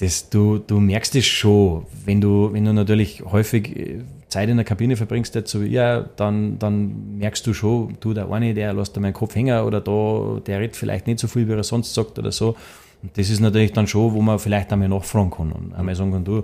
[0.00, 4.56] das, du, du merkst es schon, wenn du, wenn du natürlich häufig äh, Zeit in
[4.56, 8.54] der Kabine verbringst, jetzt so wie ich, dann, dann merkst du schon, du, der eine,
[8.54, 11.52] der lässt da meinen Kopf hängen oder da, der redet vielleicht nicht so viel, wie
[11.52, 12.56] er sonst sagt oder so.
[13.02, 16.10] Und das ist natürlich dann schon, wo man vielleicht einmal nachfragen kann und einmal sagen
[16.10, 16.42] kann, du,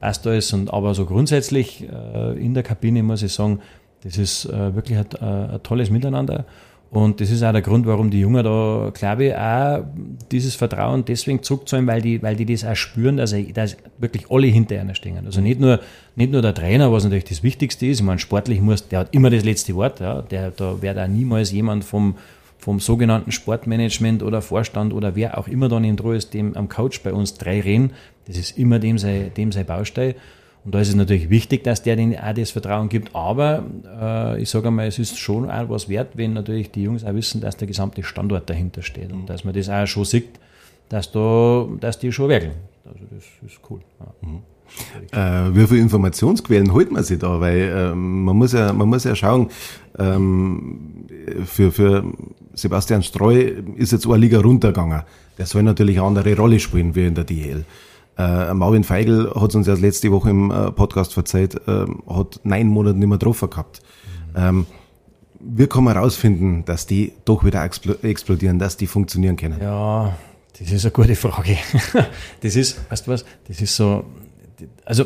[0.00, 0.52] passt alles.
[0.52, 3.60] Und, aber so grundsätzlich äh, in der Kabine muss ich sagen,
[4.02, 6.44] das ist äh, wirklich ein, äh, ein tolles Miteinander.
[6.90, 9.84] Und das ist auch der Grund, warum die Jungen da, glaube ich, auch
[10.32, 14.30] dieses Vertrauen deswegen zurückzahlen, weil die, weil die das auch spüren, dass, er, dass wirklich
[14.30, 15.26] alle hinter einer stehen.
[15.26, 15.80] Also nicht nur,
[16.16, 18.00] nicht nur der Trainer, was natürlich das Wichtigste ist.
[18.00, 20.00] Ich meine, sportlich muss, der hat immer das letzte Wort.
[20.00, 20.22] Ja.
[20.22, 22.16] Der, da wird auch niemals jemand vom,
[22.56, 26.70] vom sogenannten Sportmanagement oder Vorstand oder wer auch immer dann in Droh ist, dem am
[26.70, 27.90] Coach bei uns drei reden.
[28.26, 30.14] Das ist immer dem sein, dem sein Baustein.
[30.68, 33.14] Und da ist es natürlich wichtig, dass der denen auch das Vertrauen gibt.
[33.14, 33.64] Aber
[33.98, 37.14] äh, ich sage einmal, es ist schon auch was wert, wenn natürlich die Jungs auch
[37.14, 40.38] wissen, dass der gesamte Standort dahinter steht und dass man das auch schon sieht,
[40.90, 42.50] dass, da, dass die schon wirken.
[42.84, 43.80] Also das ist cool.
[43.98, 44.28] Ja.
[44.28, 44.42] Mhm.
[45.10, 47.40] Äh, wie viele Informationsquellen holt man sich da?
[47.40, 49.48] Weil ähm, man, muss ja, man muss ja schauen,
[49.98, 51.06] ähm,
[51.46, 52.04] für, für
[52.52, 55.00] Sebastian Streu ist jetzt eine Liga runtergegangen.
[55.38, 57.64] Der soll natürlich eine andere Rolle spielen wie in der DL.
[58.18, 62.66] Äh, Marvin Feigl hat uns ja letzte Woche im äh, Podcast verzeiht, äh, hat neun
[62.66, 63.80] Monate nicht mehr getroffen gehabt.
[64.34, 64.36] Mhm.
[64.36, 64.66] Ähm,
[65.40, 69.60] wie kann man herausfinden, dass die doch wieder explodieren, dass die funktionieren können?
[69.62, 70.18] Ja,
[70.58, 71.56] das ist eine gute Frage.
[72.40, 74.04] das ist, weißt du was, das ist so,
[74.84, 75.04] also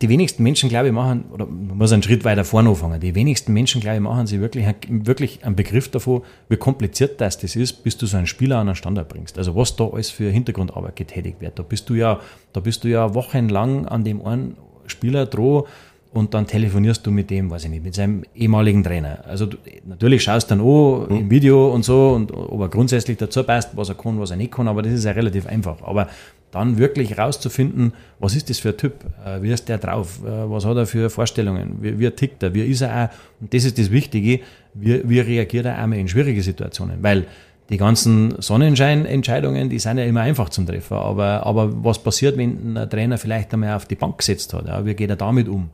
[0.00, 3.14] die wenigsten Menschen, glaube ich, machen, oder man muss einen Schritt weiter vorne anfangen, die
[3.14, 7.56] wenigsten Menschen, glaube ich, machen sich wirklich, wirklich einen Begriff davon, wie kompliziert das, das
[7.56, 9.38] ist, bis du so einen Spieler an einen Standard bringst.
[9.38, 11.58] Also was da alles für Hintergrundarbeit getätigt wird.
[11.58, 12.20] Da bist du ja,
[12.52, 14.56] da bist du ja wochenlang an dem einen
[14.86, 15.66] Spieler droh
[16.12, 19.24] und dann telefonierst du mit dem, weiß ich nicht, mit seinem ehemaligen Trainer.
[19.26, 21.16] Also du, natürlich schaust dann an mhm.
[21.16, 24.36] im Video und so und ob er grundsätzlich dazu passt, was er kann, was er
[24.36, 25.82] nicht kann, aber das ist ja relativ einfach.
[25.82, 26.08] Aber
[26.50, 30.50] dann wirklich rauszufinden, was ist das für ein Typ, äh, wie ist der drauf, äh,
[30.50, 33.64] was hat er für Vorstellungen, wie, wie tickt er, wie ist er auch, und das
[33.64, 34.40] ist das Wichtige,
[34.74, 37.26] wie, wie reagiert er einmal in schwierige Situationen, weil
[37.68, 42.76] die ganzen Sonnenscheinentscheidungen, die sind ja immer einfach zum Treffen, aber, aber was passiert, wenn
[42.76, 45.68] ein Trainer vielleicht einmal auf die Bank gesetzt hat, ja, wie geht er damit um?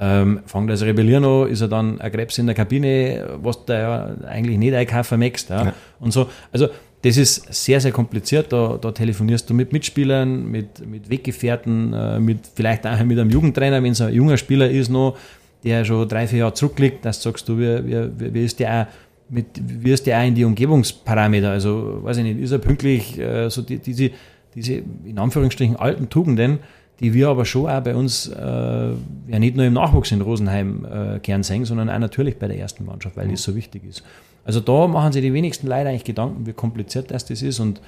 [0.00, 3.80] Ähm, fängt das Rebellieren an, ist er dann ein Krebs in der Kabine, was der
[3.80, 5.74] ja eigentlich nicht einkaufen möchte, ja, ja.
[5.98, 6.68] und so, also
[7.02, 8.52] das ist sehr, sehr kompliziert.
[8.52, 13.30] Da, da telefonierst du mit Mitspielern, mit, mit Weggefährten, äh, mit, vielleicht auch mit einem
[13.30, 15.16] Jugendtrainer, wenn es ein junger Spieler ist, noch,
[15.64, 18.82] der schon drei, vier Jahre zurückliegt, dass du sagst, du, wie, wie, wie ist der
[18.82, 18.86] auch
[19.30, 21.50] mit, wie ist der auch in die Umgebungsparameter?
[21.50, 24.10] Also, weiß ich nicht, ist er pünktlich, äh, so die, diese,
[24.54, 26.58] diese, in Anführungsstrichen, alten Tugenden,
[27.00, 30.84] die wir aber schon auch bei uns äh, ja nicht nur im Nachwuchs in Rosenheim
[30.84, 33.32] äh, gern sehen, sondern auch natürlich bei der ersten Mannschaft, weil mhm.
[33.32, 34.02] das so wichtig ist.
[34.44, 37.60] Also da machen sich die wenigsten Leute eigentlich Gedanken, wie kompliziert das, das ist.
[37.60, 37.80] Und,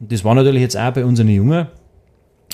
[0.00, 1.66] das war natürlich jetzt auch bei unseren Jungen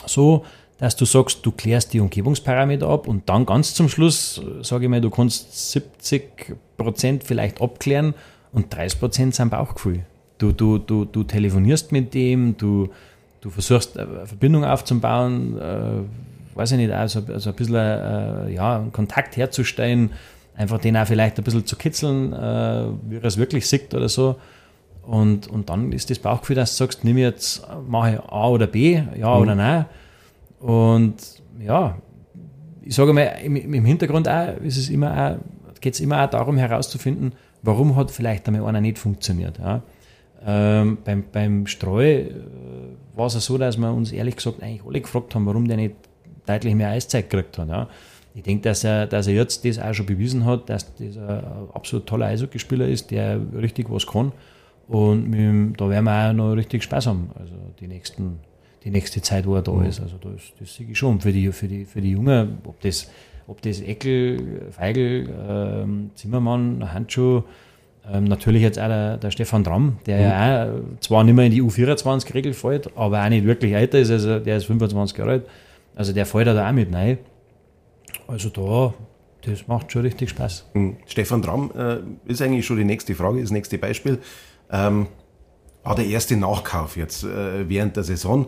[0.07, 0.45] so,
[0.79, 4.91] dass du sagst, du klärst die Umgebungsparameter ab und dann ganz zum Schluss, sage ich
[4.91, 8.15] mal, du kannst 70 Prozent vielleicht abklären
[8.53, 10.01] und 30 Prozent sind Bauchgefühl.
[10.39, 12.89] Du, du, du, du telefonierst mit dem, du,
[13.41, 18.79] du versuchst eine Verbindung aufzubauen, äh, weiß ich nicht, also, also ein bisschen äh, ja,
[18.79, 20.11] einen Kontakt herzustellen
[20.57, 24.09] einfach den auch vielleicht ein bisschen zu kitzeln, äh, wie er es wirklich sieht oder
[24.09, 24.37] so.
[25.03, 28.67] Und, und dann ist das Bauchgefühl, dass du sagst, nimm jetzt, mache ich A oder
[28.67, 29.43] B, ja mhm.
[29.43, 29.85] oder nein.
[30.61, 31.17] Und
[31.61, 31.99] ja,
[32.83, 35.39] ich sage mal, im, im Hintergrund auch, ist es immer
[35.85, 39.59] geht es immer auch darum herauszufinden, warum hat vielleicht einmal einer nicht funktioniert.
[39.59, 39.83] Ja.
[40.45, 42.31] Ähm, beim, beim Streu äh,
[43.15, 45.95] war es so, dass wir uns ehrlich gesagt eigentlich alle gefragt haben, warum der nicht
[46.47, 47.69] deutlich mehr Eiszeit gekriegt hat.
[47.69, 47.89] Ja.
[48.35, 51.45] Ich denke, dass er, dass er jetzt das auch schon bewiesen hat, dass das ein
[51.73, 54.33] absolut toller Eishockeyspieler ist, der richtig was kann.
[54.89, 57.31] Und ihm, da werden wir auch noch richtig Spaß haben.
[57.39, 58.41] Also die, nächsten,
[58.83, 59.87] die nächste Zeit, wo er da mhm.
[59.87, 60.01] ist.
[60.01, 61.21] Also das, das sehe ich schon.
[61.21, 63.09] Für die, für die, für die Jungen, ob das,
[63.47, 67.43] ob das Eckel, Feigl, ähm, Zimmermann, Handschuh,
[68.13, 70.23] ähm, natürlich jetzt auch der, der Stefan Dramm, der mhm.
[70.23, 74.11] ja auch zwar nicht mehr in die U24-Regel fällt, aber auch nicht wirklich älter ist,
[74.11, 75.47] also der ist 25 Jahre alt.
[75.97, 77.19] Also der fällt da auch mit rein.
[78.27, 78.95] Also da,
[79.43, 80.71] das macht schon richtig Spaß.
[80.75, 80.97] Mhm.
[81.07, 81.99] Stefan Dramm äh,
[82.31, 84.19] ist eigentlich schon die nächste Frage, das nächste Beispiel.
[84.71, 85.07] Ähm,
[85.83, 88.47] war der erste Nachkauf jetzt äh, während der Saison.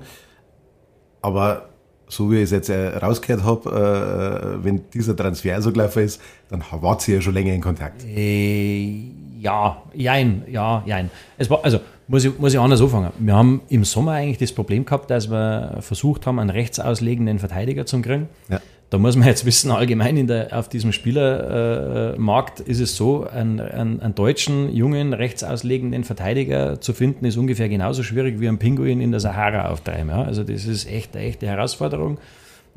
[1.21, 1.69] Aber
[2.09, 6.21] so wie ich es jetzt äh, rausgehört habe, äh, wenn dieser Transfer so gelaufen ist,
[6.49, 8.05] dann wart sie ja schon länger in Kontakt.
[8.05, 11.11] Äh, ja, jein, ja, jein.
[11.37, 13.11] Es war, also muss ich, muss ich anders anfangen.
[13.19, 17.85] Wir haben im Sommer eigentlich das Problem gehabt, dass wir versucht haben, einen rechtsauslegenden Verteidiger
[17.87, 18.29] zu kriegen.
[18.49, 18.61] Ja.
[18.89, 23.61] Da muss man jetzt wissen, allgemein in der, auf diesem Spielermarkt ist es so, einen,
[23.61, 29.01] einen, einen deutschen, jungen, rechtsauslegenden Verteidiger zu finden, ist ungefähr genauso schwierig wie ein Pinguin
[29.01, 30.09] in der Sahara auftreiben.
[30.09, 30.23] Ja?
[30.23, 32.19] Also das ist echt eine echte Herausforderung.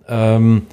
[0.08, 0.64] Ähm,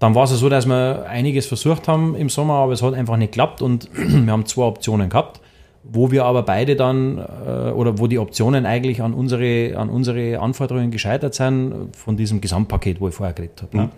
[0.00, 3.16] dann war es so, dass wir einiges versucht haben im Sommer, aber es hat einfach
[3.16, 5.40] nicht geklappt und wir haben zwei Optionen gehabt,
[5.84, 10.40] wo wir aber beide dann äh, oder wo die Optionen eigentlich an unsere, an unsere
[10.40, 13.78] Anforderungen gescheitert sind von diesem Gesamtpaket, wo ich vorher geredet habe.
[13.78, 13.90] Mhm.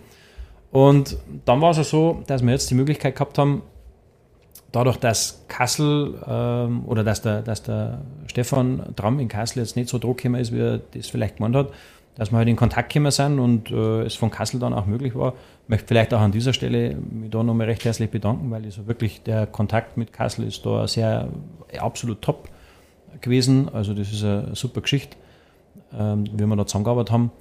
[0.73, 3.61] Und dann war es so, dass wir jetzt die Möglichkeit gehabt haben,
[4.71, 9.87] dadurch, dass Kassel ähm, oder dass der, dass der Stefan Tramm in Kassel jetzt nicht
[9.87, 11.69] so Druck ist, wie er das vielleicht gemeint hat,
[12.15, 15.13] dass wir halt in Kontakt gekommen sind und äh, es von Kassel dann auch möglich
[15.13, 15.33] war.
[15.63, 18.87] Ich möchte vielleicht auch an dieser Stelle mich da nochmal recht herzlich bedanken, weil also
[18.87, 21.29] wirklich der Kontakt mit Kassel ist da sehr
[21.77, 22.49] absolut top
[23.21, 23.69] gewesen.
[23.71, 25.17] Also das ist eine super Geschichte,
[25.95, 27.31] ähm, wie wir da zusammengearbeitet haben.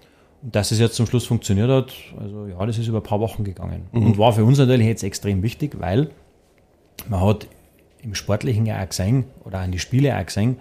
[0.43, 3.45] Dass es jetzt zum Schluss funktioniert hat, also ja, das ist über ein paar Wochen
[3.45, 3.85] gegangen.
[3.93, 4.07] Mhm.
[4.07, 6.11] Und war für uns natürlich jetzt extrem wichtig, weil
[7.09, 7.47] man hat
[8.03, 10.57] im Sportlichen ja auch gesehen, oder an die Spiele auch gesehen,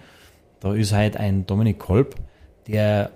[0.60, 2.16] da ist halt ein Dominik Kolb,
[2.68, 3.12] der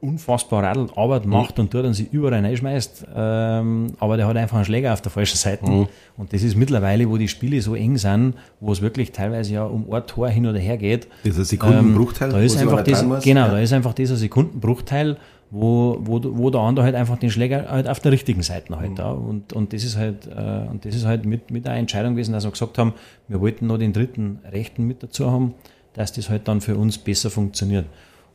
[0.00, 1.32] unfassbar Radl Arbeit mhm.
[1.32, 1.64] macht mhm.
[1.64, 5.12] und tut und sich überall reinschmeißt, ähm, aber der hat einfach einen Schläger auf der
[5.12, 5.70] falschen Seite.
[5.70, 5.88] Mhm.
[6.16, 9.64] Und das ist mittlerweile, wo die Spiele so eng sind, wo es wirklich teilweise ja
[9.64, 11.06] um ein Tor hin oder her geht.
[11.24, 12.28] Dieser Sekundenbruchteil.
[12.28, 13.48] Ähm, da ist einfach das, genau, ja.
[13.48, 15.16] da ist einfach dieser Sekundenbruchteil
[15.50, 18.90] wo, wo, wo der andere halt einfach den Schläger halt auf der richtigen Seite halt
[18.90, 18.96] mhm.
[18.96, 19.10] da.
[19.10, 22.32] Und, und das ist halt, äh, und das ist halt mit, mit einer Entscheidung gewesen,
[22.32, 22.94] dass wir gesagt haben,
[23.28, 25.54] wir wollten noch den dritten Rechten mit dazu haben,
[25.94, 27.86] dass das halt dann für uns besser funktioniert.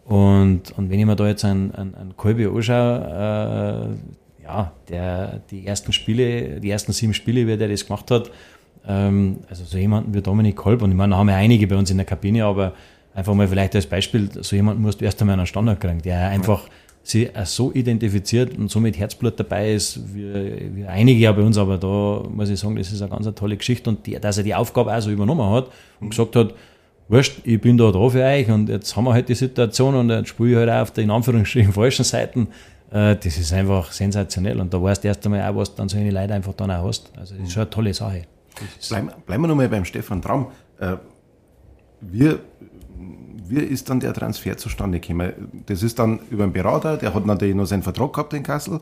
[0.05, 3.95] Und, und wenn ich mir da jetzt einen, einen, einen Kolbe anschaue,
[4.41, 8.29] äh, ja, der, die ersten Spiele, die ersten sieben Spiele, wie der das gemacht hat,
[8.87, 11.75] ähm, also so jemanden wie Dominik Kolb, und ich meine, da haben wir einige bei
[11.75, 12.73] uns in der Kabine, aber
[13.15, 16.27] einfach mal vielleicht als Beispiel, so jemanden musst du erst einmal einen Standard kriegen, der
[16.27, 16.67] einfach
[17.07, 21.57] sich so identifiziert und so mit Herzblut dabei ist, wie, wie einige ja bei uns,
[21.57, 24.37] aber da muss ich sagen, das ist eine ganz eine tolle Geschichte und die, dass
[24.37, 26.53] er die Aufgabe auch so übernommen hat und gesagt hat,
[27.07, 30.09] wurscht, ich bin da da für euch und jetzt haben wir halt die Situation und
[30.09, 32.47] jetzt spiele ich halt auch auf den in Anführungsstrichen falschen Seiten.
[32.91, 35.97] Äh, das ist einfach sensationell und da weißt du erst einmal auch, was dann so
[35.97, 37.11] eine Leute einfach dann auch hast.
[37.17, 38.23] Also das ist schon eine tolle Sache.
[38.89, 40.47] Bleiben, bleiben wir nochmal beim Stefan Traum.
[40.79, 40.95] Äh,
[42.01, 42.39] wir
[43.47, 45.33] wie ist dann der Transfer zustande gekommen?
[45.65, 48.79] Das ist dann über einen Berater, der hat natürlich noch seinen Vertrag gehabt in Kassel,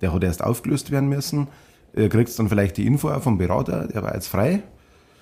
[0.00, 1.48] der hat erst aufgelöst werden müssen.
[1.96, 4.62] Ihr kriegt dann vielleicht die Info vom Berater, der war jetzt frei.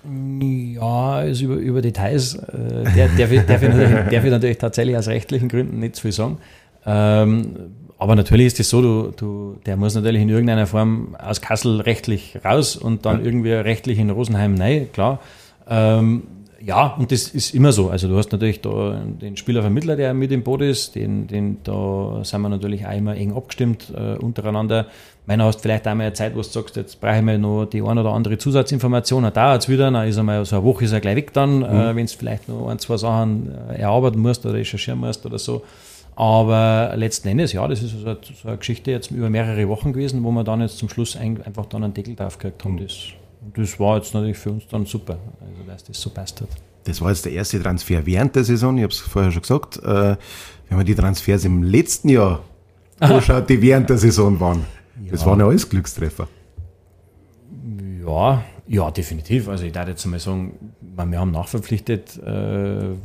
[0.05, 4.57] Ja, also über, über Details äh, der, darf, ich, darf, ich natürlich, darf ich natürlich
[4.57, 6.37] tatsächlich aus rechtlichen Gründen nicht zu viel sagen.
[6.85, 7.55] Ähm,
[7.97, 11.79] aber natürlich ist es so, du, du, der muss natürlich in irgendeiner Form aus Kassel
[11.79, 15.21] rechtlich raus und dann irgendwie rechtlich in Rosenheim rein, klar.
[15.69, 16.23] Ähm,
[16.65, 17.89] ja, und das ist immer so.
[17.89, 22.21] Also du hast natürlich da den Spielervermittler, der mit im Boot ist, den, den, da
[22.23, 24.87] sind wir natürlich auch immer eng abgestimmt äh, untereinander.
[25.25, 27.81] Meiner hast vielleicht einmal eine Zeit, wo du sagst, jetzt brauche ich mal noch die
[27.81, 30.93] eine oder andere Zusatzinformation, dann dauert es wieder, dann ist einmal so eine Woche ist
[30.93, 31.79] er gleich weg dann, äh, mhm.
[31.79, 35.39] äh, wenn du vielleicht noch ein, zwei Sachen äh, erarbeiten musst oder recherchieren musst oder
[35.39, 35.63] so.
[36.15, 39.91] Aber letzten Endes, ja, das ist so eine, so eine Geschichte jetzt über mehrere Wochen
[39.91, 42.75] gewesen, wo wir dann jetzt zum Schluss einfach dann einen Deckel drauf gekriegt haben.
[42.75, 42.83] Mhm.
[42.83, 42.93] Das
[43.55, 46.49] das war jetzt natürlich für uns dann super, also dass das so passt hat.
[46.85, 49.77] Das war jetzt der erste Transfer während der Saison, ich habe es vorher schon gesagt.
[49.77, 50.17] Äh,
[50.69, 52.41] wenn man die Transfers im letzten Jahr
[52.99, 54.65] anschaut, die während der Saison waren,
[55.03, 55.11] ja.
[55.11, 56.27] das waren ja alles Glückstreffer.
[58.05, 59.47] Ja, ja, definitiv.
[59.47, 62.95] Also ich darf jetzt mal sagen, wir haben nachverpflichtet, äh,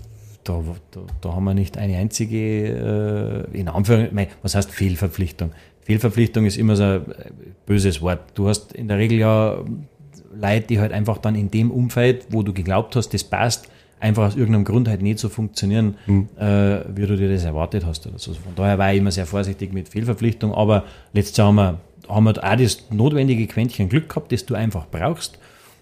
[0.44, 5.52] da, da, da, haben wir nicht eine einzige, äh, in Anführungszeichen, was heißt Fehlverpflichtung?
[5.82, 7.02] Fehlverpflichtung ist immer so ein
[7.66, 8.20] böses Wort.
[8.34, 9.58] Du hast in der Regel ja
[10.40, 13.68] Leute, die halt einfach dann in dem Umfeld, wo du geglaubt hast, das passt,
[14.00, 16.28] einfach aus irgendeinem Grund halt nicht so funktionieren, mhm.
[16.38, 18.06] äh, wie du dir das erwartet hast.
[18.06, 18.32] Oder so.
[18.34, 22.24] Von daher war ich immer sehr vorsichtig mit Fehlverpflichtung, aber letztes Jahr haben wir, haben
[22.24, 25.38] wir auch das notwendige Quäntchen Glück gehabt, das du einfach brauchst.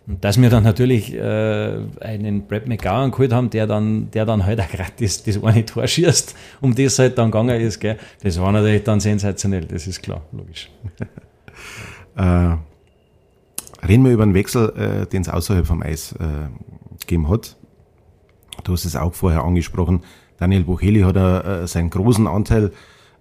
[0.07, 4.47] Und dass wir dann natürlich äh, einen Brad McGowan geholt haben, der dann, der dann
[4.47, 7.99] halt auch gerade das, das eine Tor schießt, um das halt dann gegangen ist, gell?
[8.23, 10.71] das war natürlich dann sensationell, das ist klar, logisch.
[12.17, 12.57] äh,
[13.87, 16.49] Reden wir über einen Wechsel, äh, den es außerhalb vom Eis äh,
[17.01, 17.57] gegeben hat.
[18.65, 20.03] Du hast es auch vorher angesprochen.
[20.39, 22.73] Daniel Bucheli hat äh, seinen großen Anteil,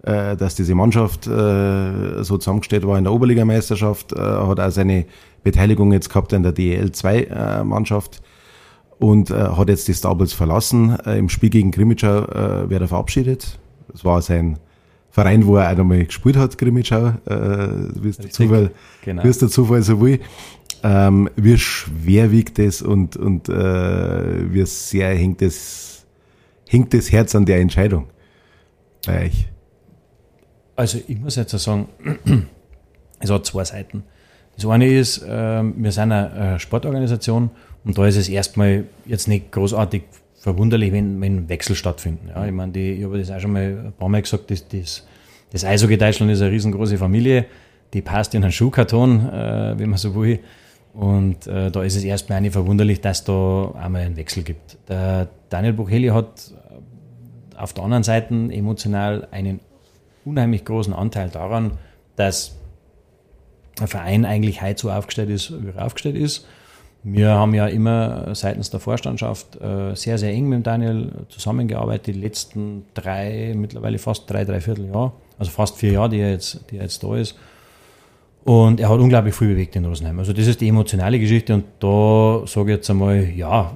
[0.03, 5.05] äh, dass diese Mannschaft äh, so zusammengestellt war in der Oberligameisterschaft, äh, hat auch seine
[5.43, 7.63] Beteiligung jetzt gehabt in der DEL 2 äh,
[8.97, 10.97] und äh, hat jetzt die Stables verlassen.
[11.05, 13.59] Äh, Im Spiel gegen Grimmitschau äh, wird er verabschiedet.
[13.91, 14.57] Das war sein
[15.15, 17.69] Verein, wo er auch einmal gespielt hat, Grimmitschau, äh,
[18.01, 19.23] wie es der Zufall, genau.
[19.23, 20.19] wie es der Zufall so will.
[20.83, 26.05] Ähm, wie schwer wiegt es und, und äh, wie sehr hängt das,
[26.67, 28.07] hängt das Herz an der Entscheidung
[29.05, 29.47] bei euch?
[30.75, 31.87] Also ich muss jetzt sagen,
[33.19, 34.03] es hat zwei Seiten.
[34.57, 37.51] Das eine ist, äh, wir sind eine Sportorganisation
[37.85, 40.03] und da ist es erstmal jetzt nicht großartig
[40.45, 42.29] verwunderlich, wenn, wenn Wechsel stattfinden.
[42.29, 45.03] Ja, ich meine, ich habe das auch schon mal ein paar Mal gesagt, das, das,
[45.51, 47.45] das Eishockey Deutschland ist eine riesengroße Familie,
[47.95, 50.37] die passt in einen Schuhkarton, äh, wenn man so will.
[50.93, 54.77] Und äh, da ist es erstmal nicht verwunderlich, dass da einmal einen Wechsel gibt.
[54.87, 56.53] Der Daniel Bucheli hat
[57.57, 59.61] auf der anderen Seite emotional einen
[60.25, 61.71] unheimlich großen Anteil daran,
[62.17, 62.55] dass
[63.79, 66.45] der Verein eigentlich heute so aufgestellt ist, wie er aufgestellt ist.
[67.07, 72.19] Wir haben ja immer seitens der Vorstandschaft äh, sehr, sehr eng mit Daniel zusammengearbeitet, die
[72.19, 76.77] letzten drei, mittlerweile fast drei, dreiviertel Jahre, also fast vier Jahre, die er jetzt, die
[76.77, 77.35] er jetzt da ist.
[78.43, 80.17] Und er hat unglaublich viel bewegt in Rosenheim.
[80.17, 83.71] Also das ist die emotionale Geschichte und da sage ich jetzt einmal, ja,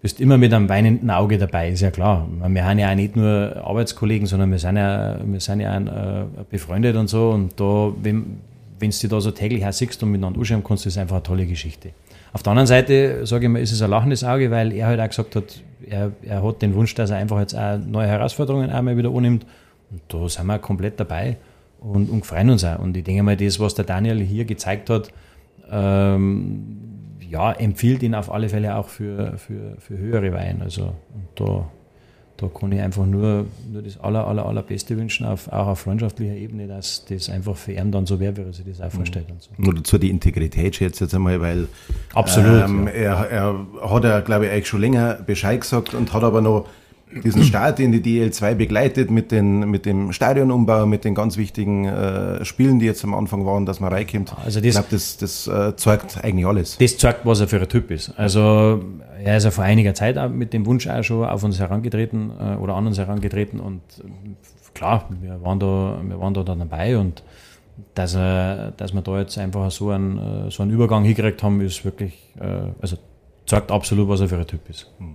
[0.00, 2.28] bist immer mit einem weinenden Auge dabei, ist ja klar.
[2.46, 5.80] Wir haben ja auch nicht nur Arbeitskollegen, sondern wir sind ja, wir sind ja auch,
[5.80, 7.30] äh, befreundet und so.
[7.30, 8.38] Und da, wenn,
[8.78, 11.22] wenn du dich da so täglich auch siehst und miteinander anschauen kannst, ist einfach eine
[11.24, 11.90] tolle Geschichte.
[12.32, 15.00] Auf der anderen Seite, sage ich mal, ist es ein lachendes Auge, weil er halt
[15.00, 18.70] auch gesagt hat, er, er hat den Wunsch, dass er einfach jetzt auch neue Herausforderungen
[18.70, 19.44] einmal wieder annimmt.
[19.90, 21.36] Und da sind wir komplett dabei
[21.80, 22.78] und, und freuen uns auch.
[22.78, 25.12] Und ich denke mal, das, was der Daniel hier gezeigt hat,
[25.70, 26.78] ähm,
[27.28, 30.62] ja, empfiehlt ihn auf alle Fälle auch für, für, für höhere Weihen.
[30.62, 30.94] Also
[31.34, 31.68] da
[32.42, 36.34] da kann ich einfach nur, nur das aller, aller, allerbeste wünschen, auf, auch auf freundschaftlicher
[36.34, 39.26] Ebene, dass das einfach für ihn dann so wäre, wie er sich das auch vorstellt.
[39.30, 39.50] Und so.
[39.56, 41.68] Nur dazu die Integrität schätze jetzt einmal, weil
[42.14, 43.24] Absolut, ähm, ja.
[43.24, 43.30] er,
[43.82, 46.66] er hat ja, glaube ich, eigentlich schon länger Bescheid gesagt und hat aber noch
[47.24, 51.84] diesen Start in die DL2 begleitet mit, den, mit dem Stadionumbau, mit den ganz wichtigen
[51.84, 54.34] äh, Spielen, die jetzt am Anfang waren, dass man reinkommt.
[54.44, 56.78] Also das, ich glaube, das, das äh, zeigt eigentlich alles.
[56.78, 58.12] Das zeigt, was er für ein Typ ist.
[58.16, 58.82] Also
[59.24, 62.30] er ist ja vor einiger Zeit auch mit dem Wunsch auch schon auf uns herangetreten
[62.38, 64.34] äh, oder an uns herangetreten und äh,
[64.74, 67.22] klar, wir waren da, wir waren da dann dabei und
[67.94, 71.60] dass, er, dass wir da jetzt einfach so einen, äh, so einen Übergang hingekriegt haben,
[71.60, 72.96] ist wirklich, äh, also
[73.46, 74.90] zeigt absolut, was er für ein Typ ist.
[74.98, 75.14] Hm.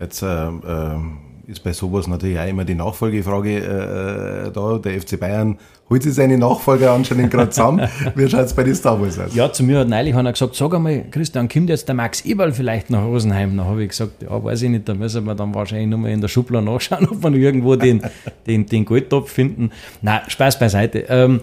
[0.00, 1.00] Jetzt äh, äh,
[1.48, 4.78] ist bei sowas natürlich auch immer die Nachfolgefrage äh, da.
[4.78, 5.56] Der FC Bayern
[5.88, 7.88] holt sich seine Nachfolger anscheinend gerade zusammen.
[8.14, 9.34] Wie schaut es bei den Star Wars aus?
[9.34, 12.52] Ja, zu mir hat neulich einer gesagt, sag einmal, Christian, kommt jetzt der Max Eberl
[12.52, 13.56] vielleicht nach Rosenheim?
[13.56, 16.20] Dann habe ich gesagt, ja, weiß ich nicht, da müssen wir dann wahrscheinlich nochmal in
[16.20, 18.02] der Schublade nachschauen, ob wir irgendwo den,
[18.46, 19.70] den, den Goldtopf finden.
[20.02, 21.06] Nein, Spaß beiseite.
[21.08, 21.40] Ähm,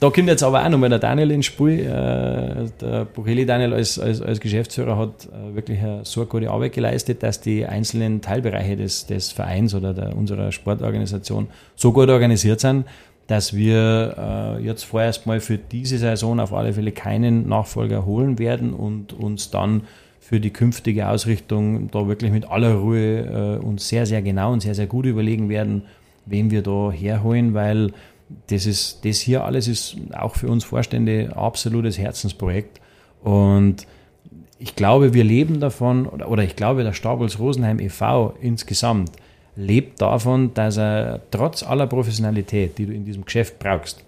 [0.00, 1.80] da kommt jetzt aber auch nochmal der Daniel ins Spiel.
[1.80, 6.72] Äh, der Bucheli Daniel als, als, als Geschäftsführer hat äh, wirklich so eine gute Arbeit
[6.72, 12.60] geleistet, dass die einzelnen Teilbereiche des, des Vereins oder der, unserer Sportorganisation so gut organisiert
[12.60, 12.86] sind,
[13.30, 18.40] dass wir äh, jetzt vorerst mal für diese Saison auf alle Fälle keinen Nachfolger holen
[18.40, 19.82] werden und uns dann
[20.18, 24.62] für die künftige Ausrichtung da wirklich mit aller Ruhe äh, uns sehr, sehr genau und
[24.62, 25.82] sehr, sehr gut überlegen werden,
[26.26, 27.92] wen wir da herholen, weil
[28.48, 32.80] das ist, das hier alles ist auch für uns Vorstände absolutes Herzensprojekt.
[33.22, 33.86] Und
[34.58, 38.34] ich glaube, wir leben davon, oder, oder ich glaube, der Stabels Rosenheim e.V.
[38.40, 39.12] insgesamt
[39.56, 44.04] lebt davon, dass er trotz aller Professionalität, die du in diesem Geschäft brauchst,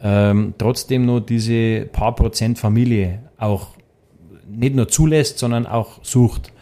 [0.00, 3.68] ähm, trotzdem nur diese paar Prozent Familie auch
[4.48, 6.52] nicht nur zulässt, sondern auch sucht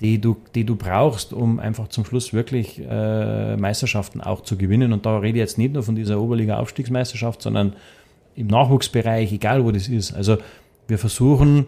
[0.00, 4.92] die du, die du brauchst, um einfach zum Schluss wirklich äh, Meisterschaften auch zu gewinnen.
[4.92, 7.74] Und da rede ich jetzt nicht nur von dieser Oberliga-Aufstiegsmeisterschaft, sondern
[8.34, 10.12] im Nachwuchsbereich, egal wo das ist.
[10.12, 10.38] Also
[10.88, 11.66] wir versuchen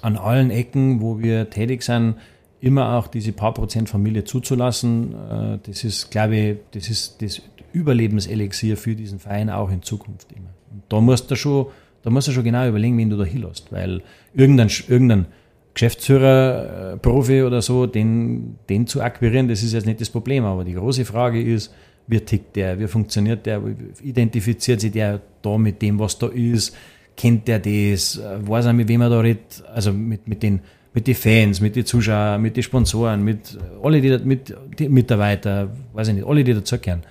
[0.00, 2.16] an allen Ecken, wo wir tätig sind,
[2.60, 5.14] immer auch diese paar Prozent Familie zuzulassen.
[5.14, 10.32] Äh, das ist, glaube ich, das ist das Überlebenselixier für diesen Verein auch in Zukunft
[10.32, 10.54] immer.
[10.72, 11.66] Und da musst du schon,
[12.02, 15.26] da musst du schon genau überlegen, wen du da hinlässt, weil irgendein, irgendein
[15.76, 20.42] Geschäftsführer, äh, Profi oder so, den, den zu akquirieren, das ist jetzt nicht das Problem.
[20.46, 21.70] Aber die große Frage ist,
[22.06, 23.60] wie tickt der, wie funktioniert der,
[24.02, 26.74] identifiziert sich der da mit dem, was da ist,
[27.14, 30.60] kennt der das, weiß er, mit wem er da redet, also mit, mit den
[30.94, 35.68] mit den Fans, mit den Zuschauern, mit den Sponsoren, mit alle, die mit die Mitarbeiter,
[35.92, 37.02] weiß ich nicht, alle, die dazugehören.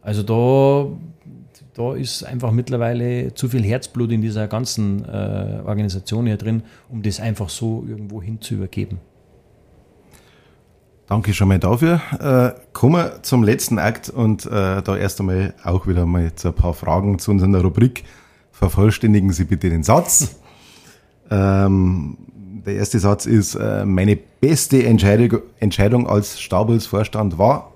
[0.00, 0.88] Also da
[1.76, 7.02] da ist einfach mittlerweile zu viel Herzblut in dieser ganzen äh, Organisation hier drin, um
[7.02, 8.98] das einfach so irgendwo hin zu übergeben.
[11.06, 12.00] Danke schon mal dafür.
[12.18, 16.48] Äh, kommen wir zum letzten Akt und äh, da erst einmal auch wieder mal zu
[16.48, 18.04] ein paar Fragen zu unserer Rubrik.
[18.52, 20.36] Vervollständigen Sie bitte den Satz.
[21.28, 22.16] Ähm,
[22.64, 27.72] der erste Satz ist, äh, meine beste Entscheidung, Entscheidung als Stabels Vorstand war?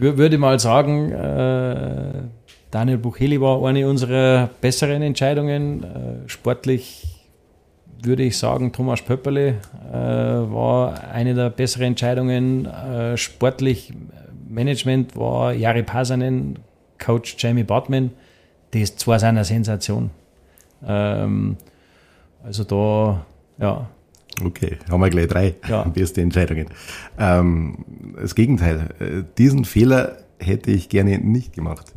[0.00, 2.22] Würde mal sagen, äh,
[2.70, 5.82] Daniel Bucheli war eine unserer besseren Entscheidungen.
[5.82, 7.06] Äh, sportlich
[8.02, 9.56] würde ich sagen, Thomas Pöpperle
[9.90, 12.66] äh, war eine der besseren Entscheidungen.
[12.66, 13.92] Äh, sportlich
[14.48, 16.58] Management war Jari Pasanen,
[16.98, 18.10] Coach Jamie Bartman.
[18.72, 20.10] Das zwei sind eine Sensation.
[20.86, 21.56] Ähm,
[22.44, 23.24] also da,
[23.58, 23.88] ja,
[24.44, 25.82] Okay, haben wir gleich drei ja.
[25.84, 26.66] beste Entscheidungen.
[27.18, 27.84] Ähm,
[28.20, 31.92] das Gegenteil, äh, diesen Fehler hätte ich gerne nicht gemacht.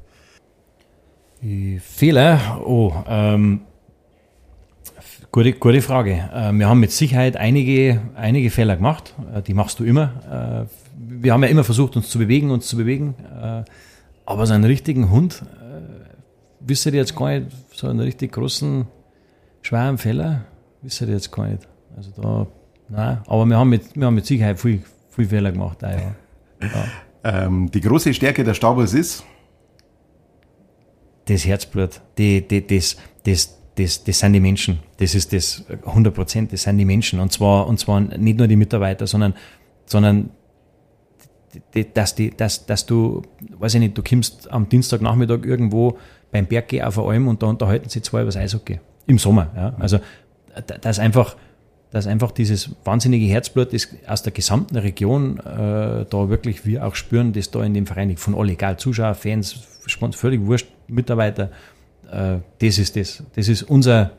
[1.79, 2.61] Fehler?
[2.63, 3.61] Oh, ähm,
[5.31, 6.29] gute, gute Frage.
[6.33, 9.15] Äh, wir haben mit Sicherheit einige, einige Fehler gemacht.
[9.33, 10.67] Äh, die machst du immer.
[10.97, 13.15] Wir haben ja immer versucht, uns zu bewegen, uns zu bewegen.
[14.25, 15.43] Aber so einen richtigen Hund,
[16.59, 18.87] wisst ihr jetzt gar nicht, so einen richtig großen,
[19.61, 20.45] schweren Fehler,
[20.81, 21.67] wisst ihr jetzt gar nicht.
[21.95, 22.47] Also da,
[22.89, 25.83] nein, aber wir haben mit, wir haben mit Sicherheit viel, viel Fehler gemacht.
[25.83, 26.15] Auch, ja.
[26.61, 26.85] ja.
[27.23, 29.23] Ähm, die große Stärke der Stabels ist?
[31.25, 32.01] Das Herzblut.
[32.17, 34.79] Die, die, das, das, das, das sind die Menschen.
[34.97, 37.19] Das ist das 100 Prozent, das sind die Menschen.
[37.19, 39.33] Und zwar, und zwar nicht nur die Mitarbeiter, sondern,
[39.85, 40.31] sondern
[41.93, 43.21] dass, die, dass, dass du,
[43.57, 45.97] weiß ich nicht, du kommst am Dienstagnachmittag irgendwo
[46.31, 48.79] beim Berggeh auf der Alm und da unterhalten sich zwei über das Eishockey.
[49.05, 49.51] Im Sommer.
[49.55, 49.75] Ja.
[49.79, 49.99] Also,
[50.81, 51.35] das einfach,
[51.91, 56.95] dass einfach dieses wahnsinnige Herzblut ist aus der gesamten Region äh, da wirklich wir auch
[56.95, 59.67] spüren, dass da in dem Verein von alle, egal Zuschauer, Fans,
[60.13, 61.51] völlig wurscht, Mitarbeiter,
[62.09, 63.23] äh, das ist das.
[63.35, 64.11] Das ist unser,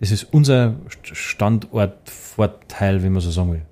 [0.00, 3.62] das ist unser Standortvorteil, wenn man so sagen will.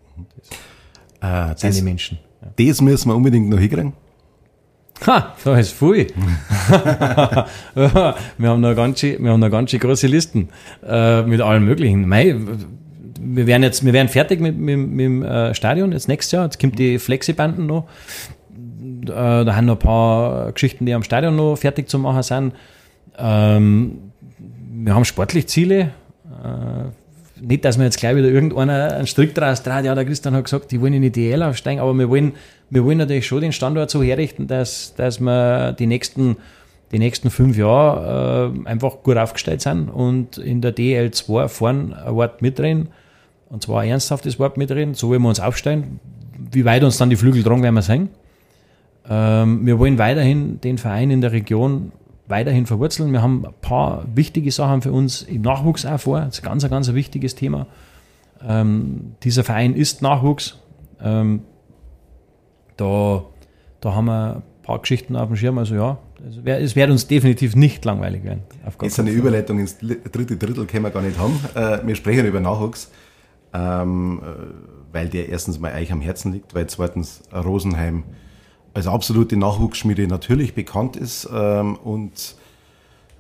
[1.20, 2.18] Das äh, das, die Menschen.
[2.40, 2.68] Ja.
[2.68, 3.92] Das müssen wir unbedingt noch hinkriegen.
[5.07, 6.07] Ha, da ist viel.
[7.74, 10.48] wir haben noch ganz, wir haben noch ganz große Listen
[10.86, 12.09] äh, mit allen möglichen.
[12.09, 12.36] Mei,
[13.24, 16.44] wir werden jetzt, wir werden fertig mit, mit, mit dem äh, Stadion jetzt nächstes Jahr.
[16.44, 17.88] Jetzt kommt die Flexibanden noch.
[19.02, 22.54] Äh, da haben noch ein paar Geschichten, die am Stadion noch fertig zu machen sind.
[23.18, 24.12] Ähm,
[24.84, 25.90] wir haben sportlich Ziele.
[26.42, 26.90] Äh,
[27.40, 29.84] nicht, dass wir jetzt gleich wieder irgendeiner einen Strick draus dreht.
[29.84, 32.32] Ja, der Christian hat gesagt, die wollen in die DL aufsteigen, aber wir wollen,
[32.70, 36.36] wir wollen natürlich schon den Standort so herrichten, dass, dass wir die nächsten,
[36.92, 42.14] die nächsten fünf Jahre äh, einfach gut aufgestellt sind und in der DL2 vorn ein
[42.14, 42.88] Wort mitreden.
[43.53, 46.00] Und zwar ein ernsthaftes Wort mitreden, so wie wir uns aufstellen.
[46.50, 48.09] Wie weit uns dann die Flügel tragen, werden wir sehen.
[49.09, 51.92] Ähm, wir wollen weiterhin den Verein in der Region
[52.28, 53.12] weiterhin verwurzeln.
[53.12, 56.20] Wir haben ein paar wichtige Sachen für uns im Nachwuchs auch vor.
[56.20, 57.66] Das ist ein ganz, ganz wichtiges Thema.
[58.42, 60.59] Ähm, dieser Verein ist Nachwuchs.
[61.03, 61.42] Ähm,
[62.78, 63.22] da,
[63.82, 65.59] da haben wir ein paar Geschichten auf dem Schirm.
[65.59, 68.44] Also ja, es, wär, wird uns definitiv nicht langweilig werden.
[68.80, 71.38] Jetzt eine Überleitung ins dritte Drittel können wir gar nicht haben.
[71.55, 72.90] Äh, wir sprechen über Nachwuchs,
[73.53, 78.05] ähm, äh, weil der erstens mal euch am Herzen liegt, weil zweitens Rosenheim
[78.74, 82.36] als absolute Nachwuchsschmiede natürlich bekannt ist ähm, und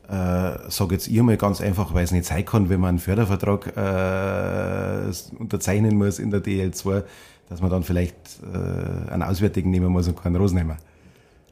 [0.08, 2.98] äh, sage jetzt ihr mal ganz einfach, weil es nicht sein kann, wenn man einen
[2.98, 7.04] Fördervertrag äh, unterzeichnen muss in der DL2,
[7.48, 10.76] dass man dann vielleicht äh, einen Auswärtigen nehmen muss und keinen Rosenheimer.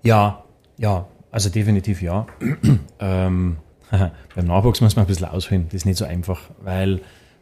[0.02, 0.44] Ja,
[0.76, 2.26] ja, also definitiv ja.
[3.00, 3.56] ähm,
[4.34, 7.00] beim Nachwuchs muss man ein bisschen ausholen, das ist nicht so einfach, weil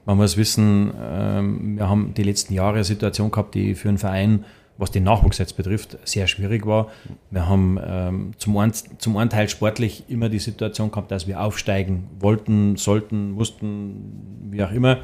[0.09, 3.99] man muss wissen, ähm, wir haben die letzten Jahre eine Situation gehabt, die für einen
[3.99, 4.45] Verein
[4.79, 6.89] was den Nachwuchs jetzt betrifft, sehr schwierig war.
[7.31, 11.43] Wir haben ähm, zum, einen, zum einen Teil sportlich immer die Situation gehabt, dass wir
[11.43, 14.99] aufsteigen wollten, sollten, mussten, wie auch immer.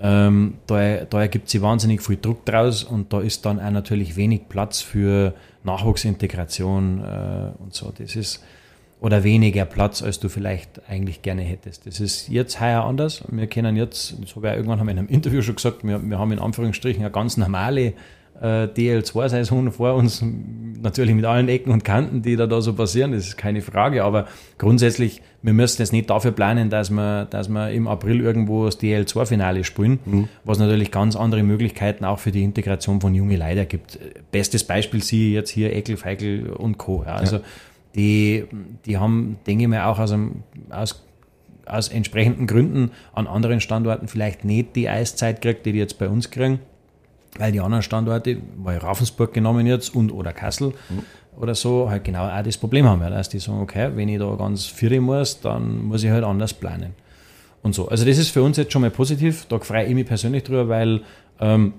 [0.00, 4.16] Ähm, da, da ergibt sich wahnsinnig viel Druck draus und da ist dann auch natürlich
[4.16, 5.32] wenig Platz für
[5.62, 7.92] Nachwuchsintegration äh, und so.
[7.96, 8.42] Das ist
[9.04, 11.86] oder weniger Platz, als du vielleicht eigentlich gerne hättest.
[11.86, 13.22] Das ist jetzt heuer anders.
[13.30, 16.32] Wir kennen jetzt, das habe ich irgendwann in einem Interview schon gesagt, wir, wir haben
[16.32, 17.92] in Anführungsstrichen eine ganz normale
[18.40, 20.24] äh, DL2-Saison vor uns,
[20.80, 24.04] natürlich mit allen Ecken und Kanten, die da, da so passieren, das ist keine Frage,
[24.04, 24.26] aber
[24.56, 28.80] grundsätzlich, wir müssen jetzt nicht dafür planen, dass wir, dass wir im April irgendwo das
[28.80, 30.28] DL2-Finale spielen, mhm.
[30.44, 33.98] was natürlich ganz andere Möglichkeiten auch für die Integration von jungen Leiter gibt.
[34.32, 37.04] Bestes Beispiel sehe ich jetzt hier Eckel, Feikel und Co.
[37.06, 37.42] Ja, also ja.
[37.94, 38.44] Die,
[38.86, 41.04] die haben, denke ich mal, auch aus, einem, aus
[41.66, 46.10] aus entsprechenden Gründen an anderen Standorten vielleicht nicht die Eiszeit kriegt, die die jetzt bei
[46.10, 46.58] uns kriegen
[47.38, 51.40] weil die anderen Standorte, weil Ravensburg genommen jetzt und oder Kassel mhm.
[51.40, 54.18] oder so, halt genau auch das Problem haben, ja, dass die sagen, okay, wenn ich
[54.18, 56.94] da ganz führen muss, dann muss ich halt anders planen.
[57.62, 57.88] Und so.
[57.88, 60.68] Also das ist für uns jetzt schon mal positiv, da freue ich mich persönlich drüber,
[60.68, 61.02] weil
[61.40, 61.74] ähm,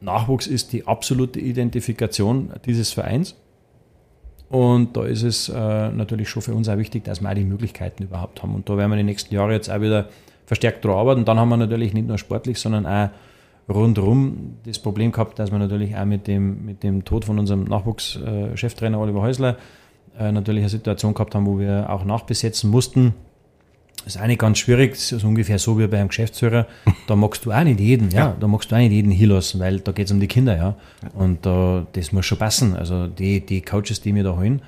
[0.00, 3.36] Nachwuchs ist die absolute Identifikation dieses Vereins.
[4.50, 7.44] Und da ist es äh, natürlich schon für uns auch wichtig, dass wir auch die
[7.44, 8.54] Möglichkeiten überhaupt haben.
[8.56, 10.08] Und da werden wir die nächsten Jahre jetzt auch wieder
[10.44, 11.24] verstärkt daran arbeiten.
[11.24, 13.10] Dann haben wir natürlich nicht nur sportlich, sondern auch
[13.68, 17.62] rundherum das Problem gehabt, dass wir natürlich auch mit dem, mit dem Tod von unserem
[17.62, 19.56] Nachwuchscheftrainer Oliver Häusler
[20.18, 23.14] äh, natürlich eine Situation gehabt haben, wo wir auch nachbesetzen mussten.
[24.04, 26.66] Das ist auch nicht ganz schwierig, das ist ungefähr so wie bei einem Geschäftsführer.
[27.06, 28.36] Da magst du auch nicht jeden, ja, ja.
[28.38, 30.74] da magst du auch nicht jeden hinlassen, weil da geht es um die Kinder, ja.
[31.14, 32.76] Und äh, das muss schon passen.
[32.76, 34.62] Also die, die Coaches, die wir da holen,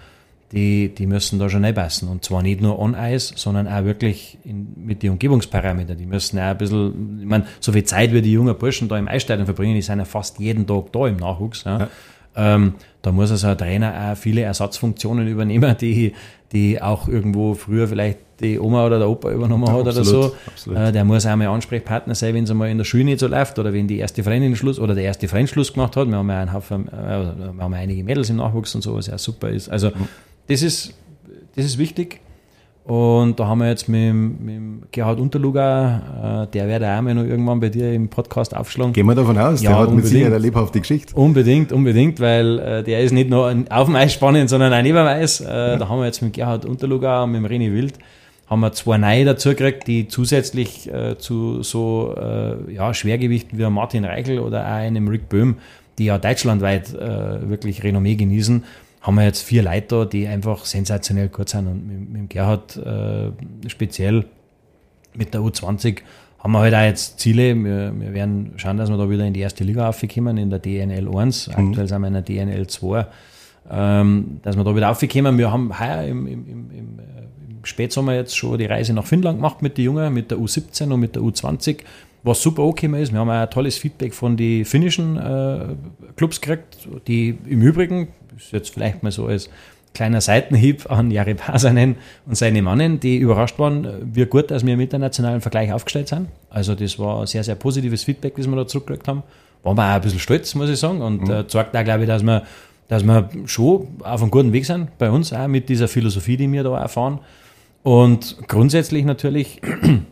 [0.53, 2.09] die, die müssen da schon passen.
[2.09, 5.97] Und zwar nicht nur on Eis, sondern auch wirklich in, mit den Umgebungsparametern.
[5.97, 8.99] Die müssen auch ein bisschen, ich meine, so viel Zeit wie die jungen Burschen da
[8.99, 11.64] im Eisstadion verbringen, die sind ja fast jeden Tag da im Nachwuchs.
[11.64, 11.78] Ja.
[11.78, 11.89] ja.
[12.35, 16.12] Ähm, da muss also ein Trainer auch viele Ersatzfunktionen übernehmen, die,
[16.53, 20.34] die auch irgendwo früher vielleicht die Oma oder der Opa übernommen ja, hat absolut, oder
[20.57, 20.72] so.
[20.74, 23.28] Äh, der muss auch mal Ansprechpartner sein, wenn es einmal in der Schule nicht so
[23.28, 26.09] läuft oder wenn die erste Freundin Schluss oder der erste Freund Schluss gemacht hat.
[26.09, 29.07] Wir haben ja einen Haufen, äh, wir haben einige Mädels im Nachwuchs und so, was
[29.07, 29.68] ja super ist.
[29.68, 30.09] Also mhm
[30.46, 30.94] das ist,
[31.55, 32.20] das ist wichtig.
[32.85, 37.22] Und da haben wir jetzt mit, mit Gerhard Unterluger, äh, der wird auch mal noch
[37.22, 38.93] irgendwann bei dir im Podcast aufschlagen.
[38.93, 40.05] Gehen wir davon aus, ja, der hat unbedingt.
[40.05, 41.14] mit Sicherheit eine lebhafte Geschichte.
[41.14, 44.97] Unbedingt, unbedingt, weil äh, der ist nicht nur auf dem Eis spannend, sondern auch neben
[44.97, 45.41] dem Eis.
[45.41, 45.76] Äh, ja.
[45.76, 47.95] Da haben wir jetzt mit Gerhard Unterluger und mit René Wild
[48.49, 53.70] haben wir zwei neue dazu gekriegt, die zusätzlich äh, zu so äh, ja, Schwergewichten wie
[53.70, 55.57] Martin Reichel oder auch einem Rick Böhm,
[55.99, 58.64] die ja deutschlandweit äh, wirklich Renommee genießen,
[59.03, 61.66] haben wir jetzt vier Leute da, die einfach sensationell gut sind.
[61.66, 63.30] Und mit, mit Gerhard äh,
[63.68, 64.24] speziell
[65.14, 65.98] mit der U20
[66.38, 67.55] haben wir halt auch jetzt Ziele.
[67.55, 70.61] Wir, wir werden schauen, dass wir da wieder in die erste Liga aufkommen, in der
[70.61, 71.48] DNL 1.
[71.48, 71.68] Mhm.
[71.68, 73.07] Aktuell sind wir in der DNL 2.
[73.70, 75.38] Ähm, dass wir da wieder aufkommen.
[75.38, 76.98] Wir haben heuer im, im, im, im,
[77.48, 80.92] im Spätsommer jetzt schon die Reise nach Finnland gemacht mit den Jungen, mit der U17
[80.92, 81.78] und mit der U20
[82.24, 83.12] was super okay ist.
[83.12, 85.74] Wir haben auch ein tolles Feedback von den finnischen äh,
[86.16, 89.51] Clubs gekriegt, die im Übrigen, ist jetzt vielleicht mal so als
[89.95, 94.74] kleiner Seitenhieb an Jari Pasanen und seine Mannen, die überrascht waren, wie gut, dass wir
[94.74, 96.28] im internationalen Vergleich aufgestellt sind.
[96.51, 99.22] Also das war sehr, sehr positives Feedback, das wir da zurückgekriegt haben.
[99.62, 101.30] Waren wir auch ein bisschen stolz, muss ich sagen, und mhm.
[101.30, 102.43] äh, zeigt auch, glaube ich, dass wir,
[102.89, 106.51] dass wir schon auf einem guten Weg sind, bei uns auch mit dieser Philosophie, die
[106.51, 107.20] wir da erfahren.
[107.83, 109.61] Und grundsätzlich natürlich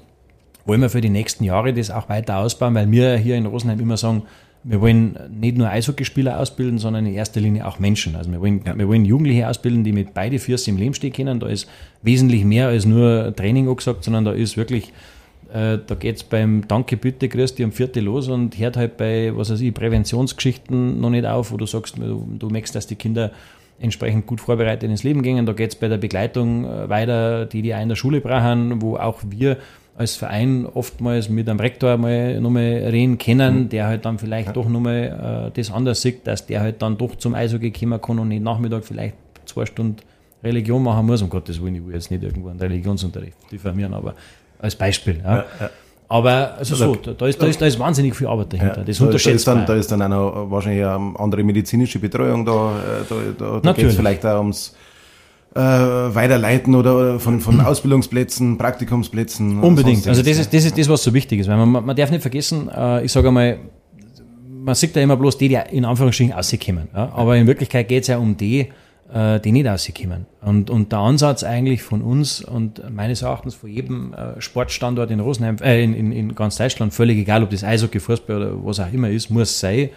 [0.66, 3.80] wollen wir für die nächsten Jahre das auch weiter ausbauen, weil wir hier in Rosenheim
[3.80, 4.22] immer sagen,
[4.62, 8.14] wir wollen nicht nur Eishockeyspieler ausbilden, sondern in erster Linie auch Menschen.
[8.14, 8.76] Also wir wollen, ja.
[8.76, 11.40] wir wollen Jugendliche ausbilden, die mit beide Füße im Leben stehen können.
[11.40, 11.68] Da ist
[12.02, 14.92] wesentlich mehr als nur Training angesagt, sondern da ist wirklich,
[15.52, 18.98] äh, da geht es beim Danke, bitte, grüß dich um Vierte los und hört halt
[18.98, 22.86] bei, was weiß ich, Präventionsgeschichten noch nicht auf, wo du sagst, du, du merkst, dass
[22.86, 23.30] die Kinder
[23.80, 25.46] entsprechend gut vorbereitet ins Leben gehen.
[25.46, 28.82] Da geht es bei der Begleitung äh, weiter, die die auch in der Schule brauchen,
[28.82, 29.56] wo auch wir
[30.00, 33.68] als Verein oftmals mit einem Rektor mal nochmal reden können, mhm.
[33.68, 34.52] der halt dann vielleicht ja.
[34.54, 38.18] doch nochmal äh, das anders sieht, dass der halt dann doch zum Eishockey kommen kann
[38.18, 39.96] und nicht Nachmittag vielleicht zwei Stunden
[40.42, 41.20] Religion machen muss.
[41.20, 44.14] Um Gottes Willen, ich will jetzt nicht irgendwo einen Religionsunterricht diffamieren, aber
[44.58, 45.20] als Beispiel.
[45.22, 45.44] Ja.
[45.60, 45.70] Ja,
[46.08, 48.82] aber also so, da ist, da, ist, da ist wahnsinnig viel Arbeit dahinter.
[48.82, 52.46] Das unterschätzt da ist, dann, da ist dann auch noch wahrscheinlich eine andere medizinische Betreuung
[52.46, 52.72] da.
[52.78, 54.74] Äh, da, da, da geht es vielleicht auch ums
[55.54, 59.60] äh, weiterleiten oder von, von Ausbildungsplätzen, Praktikumsplätzen.
[59.60, 60.06] Unbedingt.
[60.06, 61.48] Also das ist, das ist das, was so wichtig ist.
[61.48, 63.58] Weil man, man darf nicht vergessen, äh, ich sage einmal,
[64.62, 66.88] man sieht ja immer bloß die, die in Anführungsstrichen rauskommen.
[66.94, 67.12] Ja?
[67.14, 68.68] Aber in Wirklichkeit geht es ja um die,
[69.12, 70.26] äh, die nicht rauskommen.
[70.40, 75.18] Und, und der Ansatz eigentlich von uns und meines Erachtens von jedem äh, Sportstandort in
[75.18, 78.78] Rosenheim, äh, in, in, in ganz Deutschland, völlig egal, ob das Eishockey, Fußball oder was
[78.78, 79.90] auch immer ist, muss sein,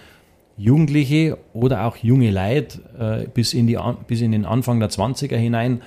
[0.58, 3.78] Jugendliche oder auch junge Leute äh, bis, in die,
[4.08, 5.82] bis in den Anfang der 20er hinein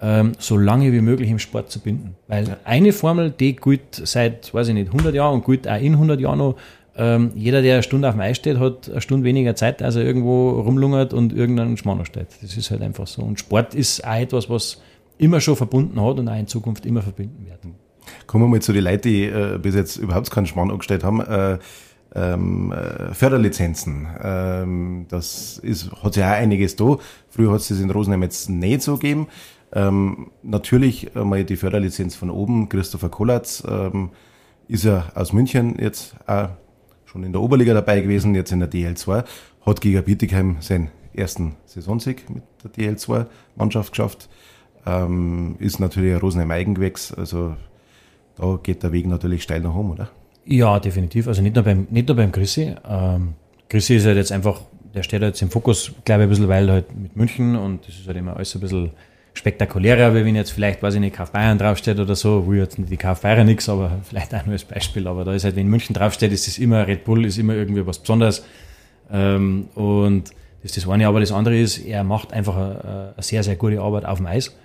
[0.00, 2.16] ähm, so lange wie möglich im Sport zu binden.
[2.26, 5.94] Weil eine Formel, die gilt seit, weiß ich nicht, 100 Jahren und gilt auch in
[5.94, 6.56] 100 Jahren noch.
[6.96, 9.94] Ähm, jeder, der eine Stunde auf dem Eis steht, hat eine Stunde weniger Zeit, als
[9.94, 12.26] er irgendwo rumlungert und irgendeinen Schmanner steht.
[12.42, 13.22] Das ist halt einfach so.
[13.22, 14.82] Und Sport ist auch etwas, was
[15.16, 17.58] immer schon verbunden hat und auch in Zukunft immer verbinden wird.
[18.26, 21.20] Kommen wir mal zu den Leuten, die äh, bis jetzt überhaupt keinen Schmarrn angestellt haben.
[21.20, 21.58] Äh,
[22.14, 24.08] ähm, äh, Förderlizenzen.
[24.22, 26.96] Ähm, das ist, hat ja auch einiges da.
[27.28, 29.28] Früher hat es das in Rosenheim jetzt nicht so gegeben.
[29.72, 32.68] Ähm, natürlich mal die Förderlizenz von oben.
[32.68, 34.10] Christopher Kollatz ähm,
[34.66, 36.50] ist ja aus München jetzt auch
[37.04, 39.24] schon in der Oberliga dabei gewesen, jetzt in der DL2.
[39.66, 44.28] Hat gegen Bietigheim seinen ersten Saisonsieg mit der DL2-Mannschaft geschafft.
[44.86, 47.12] Ähm, ist natürlich ein Rosenheim Eigengewächs.
[47.12, 47.56] Also
[48.36, 50.10] da geht der Weg natürlich steil nach oben, oder?
[50.50, 51.28] Ja, definitiv.
[51.28, 52.74] Also nicht nur beim, nicht nur beim Chrissy.
[52.88, 53.34] Ähm,
[53.68, 54.62] Chrissy ist halt jetzt einfach,
[54.94, 57.96] der steht jetzt im Fokus, glaube ich, ein bisschen, weil halt mit München und das
[57.96, 58.90] ist halt immer alles ein bisschen
[59.34, 62.78] spektakulärer, wie wenn jetzt vielleicht, weiß ich nicht, Kauf Bayern draufsteht oder so, wo jetzt
[62.78, 65.06] nicht die Kauf Bayern nichts, aber vielleicht auch nur als Beispiel.
[65.06, 67.86] Aber da ist halt, wenn München draufsteht, ist es immer Red Bull, ist immer irgendwie
[67.86, 68.42] was Besonderes.
[69.12, 70.30] Ähm, und
[70.62, 73.56] das ist das eine, aber das andere ist, er macht einfach eine, eine sehr, sehr
[73.56, 74.56] gute Arbeit auf dem Eis.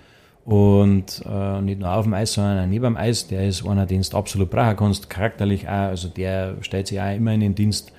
[0.44, 3.26] Und äh, nicht nur auf dem Eis, sondern auch neben dem Eis.
[3.28, 5.88] Der ist einer, den du absolut brauchen kannst, charakterlich auch.
[5.88, 7.92] Also der stellt sich auch immer in den Dienst,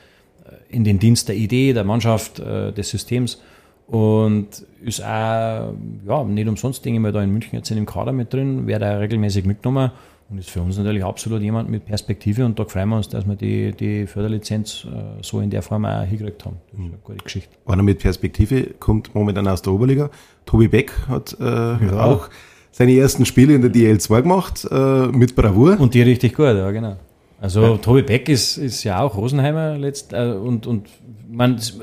[0.46, 3.42] äh, in den Dienst der Idee, der Mannschaft, äh, des Systems.
[3.88, 4.48] Und
[4.84, 5.74] ist auch,
[6.08, 8.66] ja, nicht umsonst, denke ich mal, da in München jetzt in dem Kader mit drin,
[8.66, 9.92] wird er regelmäßig mitgenommen
[10.30, 13.28] und ist für uns natürlich absolut jemand mit Perspektive und da freuen wir uns, dass
[13.28, 16.58] wir die, die Förderlizenz äh, so in der Form auch hingekriegt haben.
[16.72, 17.56] Das ist eine gute Geschichte.
[17.66, 20.10] Einer mit Perspektive kommt momentan aus der Oberliga.
[20.46, 22.04] Tobi Beck hat äh, ja.
[22.04, 22.30] auch
[22.72, 25.80] seine ersten Spiele in der DL2 gemacht, äh, mit Bravour.
[25.80, 26.98] Und die richtig gut, ja genau.
[27.40, 27.78] Also ja.
[27.78, 30.90] Tobi Beck ist, ist ja auch Rosenheimer letzt, äh, und, und
[31.30, 31.78] man, das,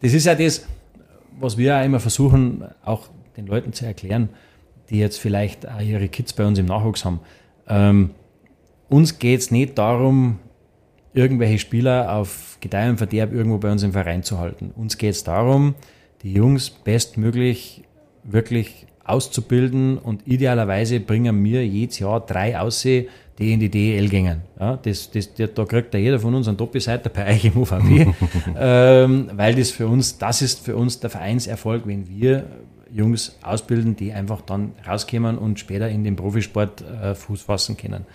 [0.00, 0.66] das ist ja das,
[1.38, 4.30] was wir auch immer versuchen, auch den Leuten zu erklären,
[4.88, 7.20] die jetzt vielleicht auch ihre Kids bei uns im Nachwuchs haben
[7.68, 8.10] ähm,
[8.88, 10.38] uns geht es nicht darum,
[11.12, 14.72] irgendwelche Spieler auf Gedeih und Verderb irgendwo bei uns im Verein zu halten.
[14.76, 15.74] Uns geht es darum,
[16.22, 17.84] die Jungs bestmöglich
[18.24, 23.06] wirklich auszubilden und idealerweise bringen wir jedes Jahr drei Aussehen,
[23.38, 24.42] die in die DEL gingen.
[24.58, 28.14] Ja, das, das, da kriegt ja jeder von uns einen Doppelseiter bei euch im UVB,
[28.58, 32.46] ähm, weil das für uns, das ist für uns der Vereinserfolg, wenn wir
[32.94, 38.06] Jungs ausbilden, die einfach dann rauskommen und später in den Profisport äh, Fuß fassen können.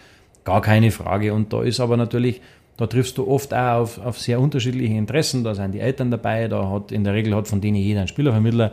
[0.46, 1.34] Gar keine Frage.
[1.34, 2.42] Und da ist aber natürlich,
[2.78, 5.44] da triffst du oft auch auf, auf sehr unterschiedliche Interessen.
[5.44, 8.08] Da sind die Eltern dabei, da hat in der Regel hat von denen jeder einen
[8.08, 8.72] Spielervermittler.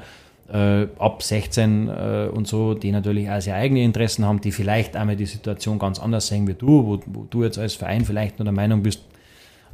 [0.49, 4.95] Äh, ab 16 äh, und so, die natürlich auch sehr eigene Interessen haben, die vielleicht
[4.95, 8.39] einmal die Situation ganz anders sehen wie du, wo, wo du jetzt als Verein vielleicht
[8.39, 9.03] nur der Meinung bist,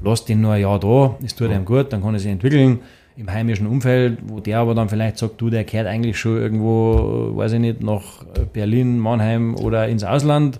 [0.03, 2.80] lass den nur ein Jahr da, es tut einem gut, dann kann er sich entwickeln
[3.17, 7.37] im heimischen Umfeld, wo der aber dann vielleicht sagt, du, der kehrt eigentlich schon irgendwo,
[7.37, 10.59] weiß ich nicht, nach Berlin, Mannheim oder ins Ausland,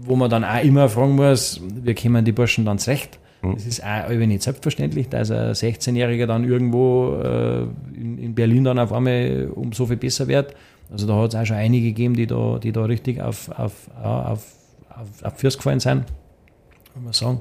[0.00, 3.18] wo man dann auch immer fragen muss, wie kommen die Burschen dann zurecht?
[3.42, 3.54] Mhm.
[3.54, 7.62] Das ist auch nicht selbstverständlich, dass ein 16-Jähriger dann irgendwo äh,
[7.94, 10.54] in, in, Berlin dann auf einmal um so viel besser wird.
[10.90, 13.90] Also da hat es auch schon einige gegeben, die da, die da richtig auf, auf,
[14.02, 14.44] auf,
[14.88, 16.04] auf, auf Fürs gefallen sind,
[16.94, 17.40] kann man sagen.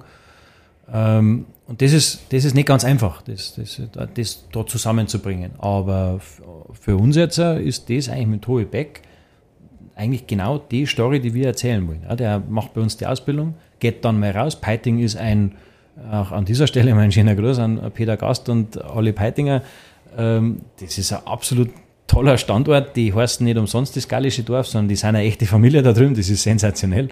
[0.94, 3.82] Ähm, und das ist, das ist nicht ganz einfach, das, das,
[4.14, 5.52] das da zusammenzubringen.
[5.58, 6.20] Aber
[6.80, 9.02] für uns jetzt ist das eigentlich mit Hohe Beck
[9.96, 12.04] eigentlich genau die Story, die wir erzählen wollen.
[12.18, 14.56] Der macht bei uns die Ausbildung, geht dann mal raus.
[14.56, 15.56] Peiting ist ein,
[16.10, 19.62] auch an dieser Stelle mein schöner Gruß an Peter Gast und alle Peitinger.
[20.18, 21.70] Ähm, das ist ein absolut
[22.06, 22.96] toller Standort.
[22.96, 26.16] Die heißen nicht umsonst das gallische Dorf, sondern die sind eine echte Familie da drüben.
[26.16, 27.10] Das ist sensationell.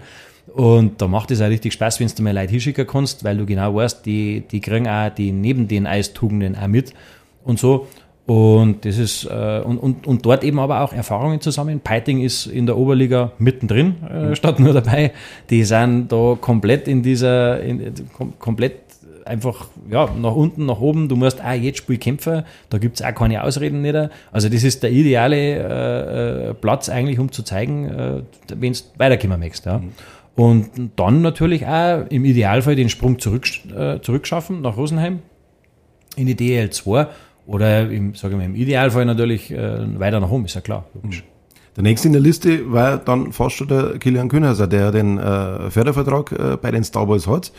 [0.54, 3.46] Und da macht es auch richtig Spaß, wenn du mal Leute hinschicken kannst, weil du
[3.46, 6.92] genau weißt, die, die kriegen auch die neben den Eistugenden auch mit
[7.44, 7.86] und so.
[8.26, 11.78] Und das ist äh, und, und, und dort eben aber auch Erfahrungen zusammen.
[11.78, 14.34] Peiting ist in der Oberliga mittendrin, äh, mhm.
[14.34, 15.12] statt nur dabei.
[15.48, 18.80] Die sind da komplett in dieser, in, kom komplett
[19.24, 21.08] einfach ja, nach unten, nach oben.
[21.08, 22.42] Du musst auch jedes Spiel kämpfen.
[22.70, 23.96] Da gibt es auch keine Ausreden nicht.
[24.32, 28.22] Also das ist der ideale äh, äh Platz eigentlich, um zu zeigen, äh,
[28.56, 29.66] wenn du weiterkommen möchtest.
[29.66, 29.78] Ja.
[29.78, 29.92] Mhm.
[30.36, 35.20] Und dann natürlich auch im Idealfall den Sprung zurück, äh, zurückschaffen nach Rosenheim
[36.16, 37.06] in die DL 2
[37.46, 40.84] oder im, sage ich mal, im Idealfall natürlich äh, weiter nach oben, ist ja klar.
[40.94, 41.24] Logisch.
[41.76, 45.70] Der nächste in der Liste war dann fast schon der Kilian Kühnhauser, der den äh,
[45.70, 47.52] Fördervertrag äh, bei den Star Wars hat,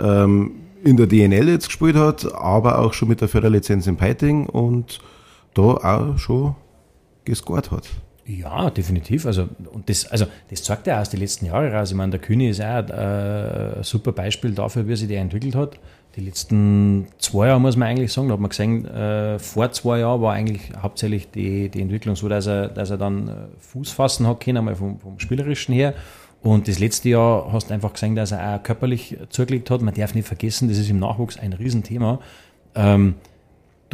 [0.00, 0.52] ähm,
[0.82, 4.98] in der DNL jetzt gespielt hat, aber auch schon mit der Förderlizenz in Peiting und
[5.54, 6.54] da auch schon
[7.24, 7.88] gescored hat.
[8.26, 9.26] Ja, definitiv.
[9.26, 11.90] Also, und das, also, das zeigt ja aus den letzten Jahren raus.
[11.90, 15.54] Ich meine, der Kühne ist auch äh, ein super Beispiel dafür, wie sich der entwickelt
[15.54, 15.78] hat.
[16.16, 19.98] Die letzten zwei Jahre muss man eigentlich sagen, da hat man gesehen, äh, vor zwei
[19.98, 23.90] Jahren war eigentlich hauptsächlich die, die Entwicklung so, dass er, dass er dann äh, Fuß
[23.90, 25.92] fassen hat können, einmal vom, vom Spielerischen her.
[26.40, 29.82] Und das letzte Jahr hast du einfach gesehen, dass er auch körperlich zugelegt hat.
[29.82, 32.20] Man darf nicht vergessen, das ist im Nachwuchs ein Riesenthema.
[32.74, 33.14] Ähm,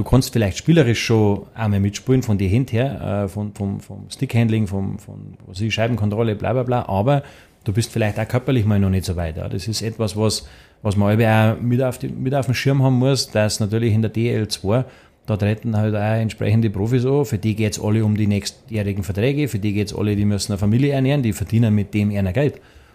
[0.01, 4.66] du kannst vielleicht spielerisch schon einmal mitspielen von dir hinter, äh, von, vom, vom Stickhandling,
[4.66, 7.22] vom, von was ich, Scheibenkontrolle, bla bla bla, aber
[7.64, 9.36] du bist vielleicht auch körperlich mal noch nicht so weit.
[9.36, 9.46] Ja.
[9.51, 10.48] Das ist etwas, was,
[10.80, 14.01] was man auch mit auf, die, mit auf dem Schirm haben muss, dass natürlich in
[14.01, 14.84] der DL2
[15.26, 17.26] da treten halt auch entsprechende Profis an.
[17.26, 20.24] Für die geht es alle um die nächstjährigen Verträge, für die geht es alle, die
[20.24, 22.55] müssen eine Familie ernähren, die verdienen mit dem eher Geld.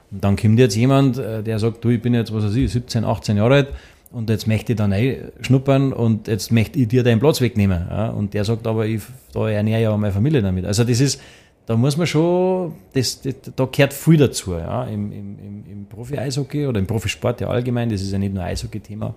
[0.10, 2.72] Und dann kommt jetzt jemand, äh, der sagt, du, ich bin jetzt, was weiß ich,
[2.72, 3.68] 17, 18 Jahre alt,
[4.16, 4.96] und jetzt möchte ich dann
[5.42, 7.86] schnuppern und jetzt möchte ich dir deinen Platz wegnehmen.
[7.90, 8.10] Ja?
[8.12, 9.02] Und der sagt aber, ich
[9.34, 10.64] da ernähre ja meine Familie damit.
[10.64, 11.22] Also das ist,
[11.66, 14.86] da muss man schon, das, das da gehört viel dazu, ja?
[14.86, 19.16] im, im, im, Profi-Eishockey oder im Profisport ja allgemein, das ist ja nicht nur Eishockey-Thema.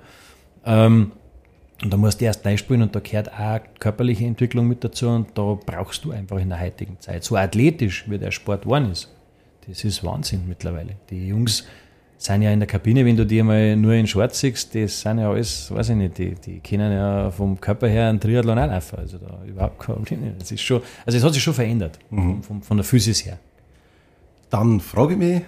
[0.66, 1.12] Ähm,
[1.80, 5.28] und da musst du erst spielen und da gehört auch körperliche Entwicklung mit dazu und
[5.38, 7.22] da brauchst du einfach in der heutigen Zeit.
[7.22, 9.14] So athletisch, wie der Sport geworden ist,
[9.68, 10.96] das ist Wahnsinn mittlerweile.
[11.10, 11.68] Die Jungs,
[12.18, 15.18] sind ja in der Kabine, wenn du die mal nur in Schwarz siehst, das sind
[15.18, 18.66] ja alles, weiß ich nicht, die, die können ja vom Körper her einen Triathlon auch
[18.66, 18.98] laufen.
[18.98, 20.34] Also da überhaupt kein Problem.
[20.38, 22.42] Das ist schon, also es hat sich schon verändert, mhm.
[22.42, 23.38] von, von der Physis her.
[24.50, 25.42] Dann frage ich mich,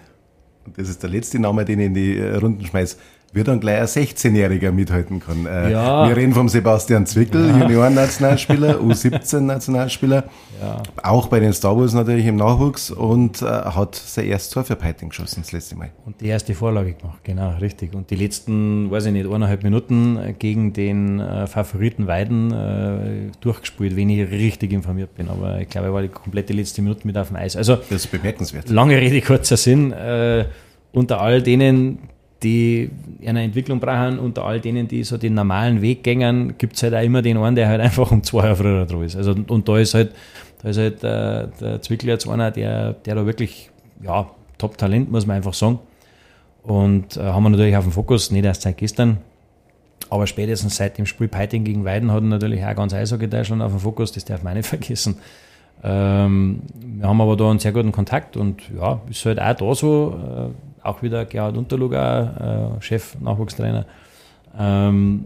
[0.77, 2.97] das ist der letzte Name, den ich in die Runden schmeiße,
[3.33, 5.47] wird dann gleich ein 16-Jähriger mithalten kann.
[5.47, 6.09] Äh, ja.
[6.09, 7.59] Wir reden vom Sebastian Zwickel, ja.
[7.61, 10.25] Junioren-Nationalspieler, U17-Nationalspieler,
[10.61, 10.83] ja.
[11.03, 14.75] auch bei den Star Wars natürlich im Nachwuchs und äh, hat sein erstes Tor für
[14.75, 15.91] Peiting geschossen das letzte Mal.
[16.05, 17.95] Und die erste Vorlage gemacht, genau, richtig.
[17.95, 23.95] Und die letzten, weiß ich nicht, eineinhalb Minuten gegen den äh, Favoriten Weiden äh, durchgespielt,
[23.95, 25.29] wenn ich richtig informiert bin.
[25.29, 27.55] Aber ich glaube, er war die komplette letzte Minute mit auf dem Eis.
[27.55, 28.69] Also, das ist bemerkenswert.
[28.71, 29.93] Lange Rede, kurzer Sinn.
[29.93, 30.47] Äh,
[30.93, 31.99] unter all denen,
[32.43, 32.91] die
[33.25, 36.95] eine Entwicklung brauchen, unter all denen, die so den normalen Weg gängen, gibt es halt
[36.95, 39.17] auch immer den einen, der halt einfach um zwei Jahre früher dran ist.
[39.17, 40.15] Also, und da ist halt,
[40.63, 43.71] da ist halt äh, der Zwickel jetzt einer, der, der da wirklich,
[44.03, 45.79] ja, Top-Talent, muss man einfach sagen.
[46.63, 49.19] Und äh, haben wir natürlich auf dem Fokus, nicht erst seit gestern,
[50.09, 53.71] aber spätestens seit dem Spiel Peiting gegen Weiden hat natürlich auch ganz Eishockey Deutschland auf
[53.71, 55.17] dem Fokus, das darf man nicht vergessen.
[55.83, 59.75] Ähm, wir haben aber da einen sehr guten Kontakt und ja, ist halt auch da
[59.75, 63.87] so, äh, auch wieder Gerhard Unterluger, äh, Chef, Nachwuchstrainer.
[64.59, 65.25] Ähm,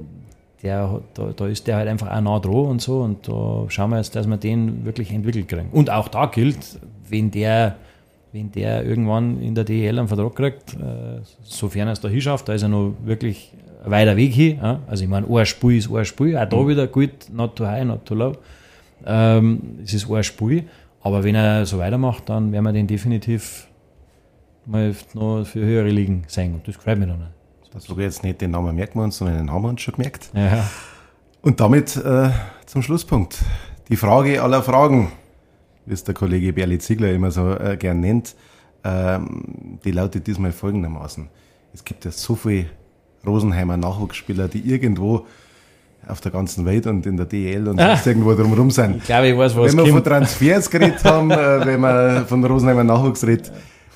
[0.62, 3.00] der, da, da, ist der halt einfach auch nah dran und so.
[3.00, 5.68] Und da schauen wir jetzt, dass wir den wirklich entwickelt kriegen.
[5.72, 7.76] Und auch da gilt, wenn der,
[8.32, 12.48] wenn der irgendwann in der DEL einen Vertrag kriegt, äh, sofern er es da hinschafft,
[12.48, 13.52] da ist er noch wirklich
[13.84, 14.58] ein weiter Weg hin.
[14.62, 14.80] Ja?
[14.86, 16.36] Also ich meine, ein Spiel ist ein Spiel.
[16.36, 16.68] Auch da mhm.
[16.68, 18.32] wieder gut, not too high, not too low.
[19.06, 20.64] Ähm, es ist ein Spiel.
[21.02, 23.68] Aber wenn er so weitermacht, dann werden wir den definitiv
[24.66, 26.54] mal noch für höhere Ligen sein.
[26.54, 27.30] Und das gefällt mir noch nicht.
[27.72, 29.94] Das sage jetzt nicht den Namen merken wir uns, sondern den haben wir uns schon
[29.94, 30.30] gemerkt.
[30.32, 30.64] Ja.
[31.42, 32.30] Und damit äh,
[32.66, 33.38] zum Schlusspunkt.
[33.88, 35.12] Die Frage aller Fragen,
[35.84, 38.34] wie es der Kollege Berli Ziegler immer so äh, gern nennt,
[38.84, 41.28] ähm, die lautet diesmal folgendermaßen.
[41.72, 42.66] Es gibt ja so viele
[43.26, 45.26] Rosenheimer Nachwuchsspieler, die irgendwo
[46.06, 48.96] auf der ganzen Welt und in der DL und ah, irgendwo drumherum sind.
[48.98, 52.44] Ich glaube, ich weiß, was Wenn wir von Transfers geredet haben, äh, wenn wir von
[52.44, 53.50] Rosenheimer Nachwuchs redet,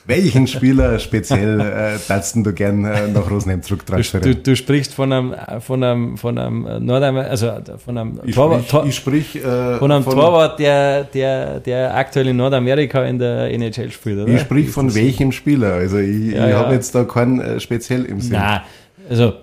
[0.08, 4.42] welchen Spieler speziell äh, darfst du gern äh, nach Rosenheim zurücktransferieren?
[4.42, 7.52] Du, du, sprichst von einem, von einem, von einem Nordamer, also
[7.84, 11.94] von einem ich Torwart, sprich, ich sprich äh, von einem von Torwart, der, der, der
[11.94, 14.32] aktuell in Nordamerika in der NHL spielt, oder?
[14.32, 15.74] Ich sprich von welchem Spieler?
[15.74, 16.58] Also ich, ja, ich ja.
[16.58, 18.32] habe jetzt da keinen äh, speziell im Sinn.
[18.32, 18.62] Nein,
[19.10, 19.34] also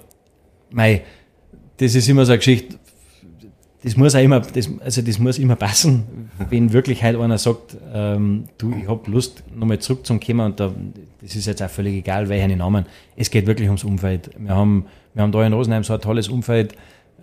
[0.71, 1.03] mei,
[1.77, 2.75] das ist immer so eine Geschichte
[3.85, 7.77] das muss auch immer, das, also das muss immer passen, wenn wirklich halt einer sagt,
[7.93, 10.73] ähm, du, ich habe Lust, nochmal zurückzukommen und da,
[11.21, 12.87] das ist jetzt auch völlig egal, welchen Namen.
[13.15, 14.31] Es geht wirklich ums Umfeld.
[14.39, 16.75] Wir haben, wir haben da in Rosenheim so ein tolles Umfeld.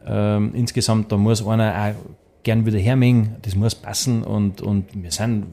[0.07, 5.11] Ähm, insgesamt, da muss einer auch gern wieder hermengen, das muss passen und, und wir
[5.11, 5.47] sind,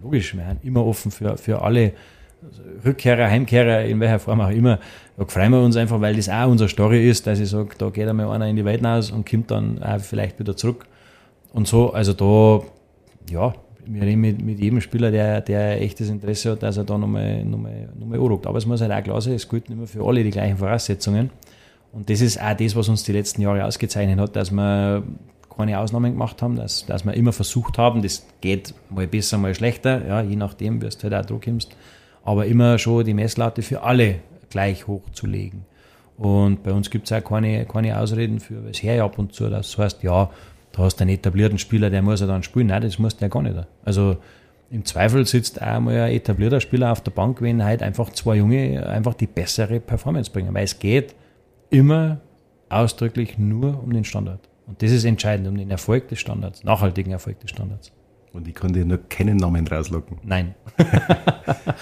[0.00, 1.92] logisch, wir sind immer offen für, für alle
[2.84, 4.78] Rückkehrer, Heimkehrer, in welcher Form auch immer,
[5.16, 7.90] da freuen wir uns einfach, weil das auch unsere Story ist, dass ich sage, da
[7.90, 10.86] geht einmal einer in die Welt hinaus und kommt dann auch vielleicht wieder zurück.
[11.52, 12.64] Und so, also da,
[13.30, 13.52] ja,
[13.84, 17.44] wir reden mit, mit jedem Spieler, der, der echtes Interesse hat, dass er da nochmal,
[17.44, 18.46] nochmal, nochmal anruft.
[18.46, 20.56] Aber es muss halt auch klar sein, es gilt nicht mehr für alle die gleichen
[20.56, 21.30] Voraussetzungen.
[21.92, 25.02] Und das ist auch das, was uns die letzten Jahre ausgezeichnet hat, dass wir
[25.54, 29.54] keine Ausnahmen gemacht haben, dass, dass wir immer versucht haben, das geht mal besser, mal
[29.54, 31.76] schlechter, ja, je nachdem, wie du halt auch Druck kommst
[32.24, 34.16] aber immer schon die Messlatte für alle
[34.50, 35.64] gleich hochzulegen.
[36.18, 39.48] Und bei uns gibt es auch keine, keine Ausreden für es her ab und zu.
[39.48, 40.30] Das heißt, ja,
[40.72, 42.68] da hast du einen etablierten Spieler, der muss ja dann spielen.
[42.68, 43.56] Nein, das muss der gar nicht.
[43.84, 44.16] Also
[44.70, 48.36] im Zweifel sitzt auch mal ein etablierter Spieler auf der Bank, wenn halt einfach zwei
[48.36, 50.54] Junge einfach die bessere Performance bringen.
[50.54, 51.14] Weil es geht
[51.70, 52.20] immer
[52.68, 54.40] ausdrücklich nur um den Standard.
[54.66, 57.92] Und das ist entscheidend, um den Erfolg des Standards, nachhaltigen Erfolg des Standards.
[58.34, 60.16] Und ich kann dir nur keinen Namen rauslocken.
[60.22, 60.54] Nein.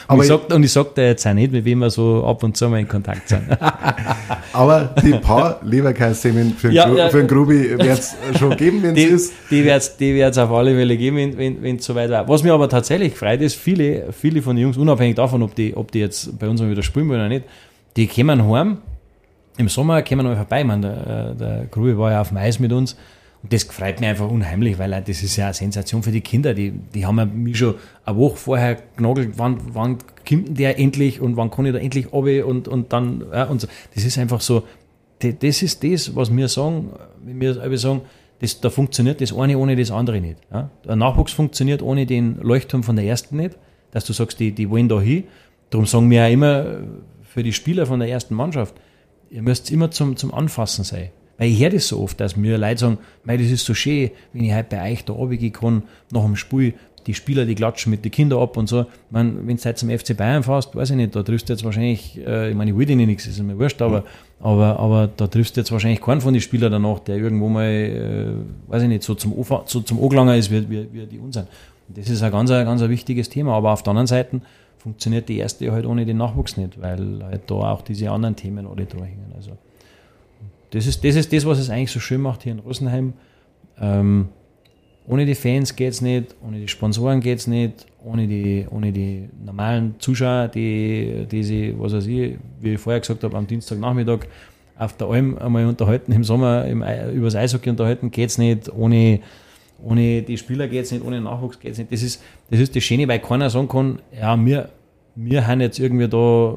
[0.08, 2.68] Aber und ich sage dir jetzt auch nicht, mit wem wir so ab und zu
[2.68, 3.42] mal in Kontakt sind.
[4.52, 8.96] Aber die paar Leberkassemen für, ja, ja, für einen Grubi wird es schon geben, wenn
[8.96, 9.32] es ist.
[9.48, 12.28] Die wird es die auf alle Fälle geben, wenn es wenn, wenn so weit war.
[12.28, 15.76] Was mir aber tatsächlich freut, ist, viele, viele von den Jungs, unabhängig davon, ob die,
[15.76, 17.44] ob die jetzt bei uns mal wieder spielen wollen oder nicht,
[17.96, 18.78] die kommen heim.
[19.56, 20.64] Im Sommer kommen wir vorbei.
[20.64, 22.96] Man, der, der Grubi war ja auf dem Eis mit uns.
[23.42, 26.52] Und das freut mich einfach unheimlich, weil das ist ja eine Sensation für die Kinder.
[26.52, 31.36] Die, die haben mich schon eine Woche vorher genagelt, wann, wann kommt der endlich und
[31.36, 33.68] wann kann ich da endlich runter und, und dann, ja, und so.
[33.94, 34.64] Das ist einfach so,
[35.20, 36.90] das ist das, was wir sagen,
[37.24, 38.02] wenn wir sagen,
[38.40, 40.38] das, da funktioniert das eine ohne das andere nicht.
[40.50, 40.70] Ja?
[40.84, 43.56] Der Nachwuchs funktioniert ohne den Leuchtturm von der ersten nicht,
[43.90, 45.24] dass du sagst, die, die wollen da hin.
[45.68, 46.78] Darum sagen wir ja immer
[47.22, 48.74] für die Spieler von der ersten Mannschaft,
[49.30, 51.10] ihr müsst immer zum, zum Anfassen sein.
[51.40, 54.10] Weil ich höre das so oft, dass mir Leute sagen, weil das ist so schön,
[54.34, 56.74] wenn ich halt bei euch da runtergehen kann, nach dem Spiel,
[57.06, 58.84] die Spieler, die klatschen mit den Kindern ab und so.
[59.08, 61.64] Meine, wenn du halt zum FC Bayern fährst, weiß ich nicht, da triffst du jetzt
[61.64, 64.04] wahrscheinlich, äh, ich meine, ich will dir nichts, ist mir wurscht, aber, mhm.
[64.40, 67.64] aber, aber da triffst du jetzt wahrscheinlich keinen von den Spielern danach, der irgendwo mal,
[67.64, 71.18] äh, weiß ich nicht, so zum, Ofer, so zum Oglanger ist, wie, wie, wie die
[71.18, 71.48] uns sind.
[71.88, 73.54] Und das ist ein ganz, ein ganz ein wichtiges Thema.
[73.54, 74.42] Aber auf der anderen Seite
[74.76, 78.66] funktioniert die erste halt ohne den Nachwuchs nicht, weil halt da auch diese anderen Themen
[78.66, 79.32] alle da hängen.
[79.34, 79.52] Also.
[80.70, 83.12] Das ist, das ist das, was es eigentlich so schön macht hier in Rosenheim.
[83.80, 84.28] Ähm,
[85.06, 88.92] ohne die Fans geht es nicht, ohne die Sponsoren geht es nicht, ohne die, ohne
[88.92, 93.46] die normalen Zuschauer, die, die sie, was weiß ich, wie ich vorher gesagt habe, am
[93.46, 94.20] Dienstagnachmittag
[94.78, 98.72] auf der Alm einmal unterhalten, im Sommer im, über das Eishockey unterhalten, geht es nicht,
[98.72, 99.20] ohne,
[99.82, 101.90] ohne die Spieler geht es nicht, ohne Nachwuchs geht es nicht.
[101.90, 104.68] Das ist, das ist das Schöne, weil keiner sagen kann, ja, wir,
[105.16, 106.56] wir haben jetzt irgendwie da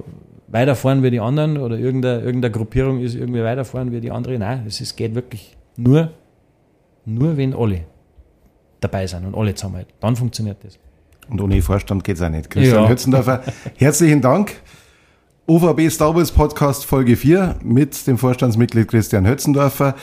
[0.54, 4.38] weiterfahren wie die anderen oder irgendeine, irgendeine Gruppierung ist irgendwie weiterfahren wie die andere.
[4.38, 6.12] Nein, es ist, geht wirklich nur,
[7.06, 7.82] nur wenn alle
[8.80, 9.94] dabei sind und alle zusammenhalten.
[10.00, 10.78] Dann funktioniert das.
[11.28, 12.52] Und ohne Vorstand geht es auch nicht.
[12.52, 12.90] Christian ja.
[12.90, 13.42] Hützendorfer,
[13.78, 14.54] herzlichen Dank.
[15.48, 19.96] OVB Star Wars Podcast Folge 4 mit dem Vorstandsmitglied Christian Hötzendorfer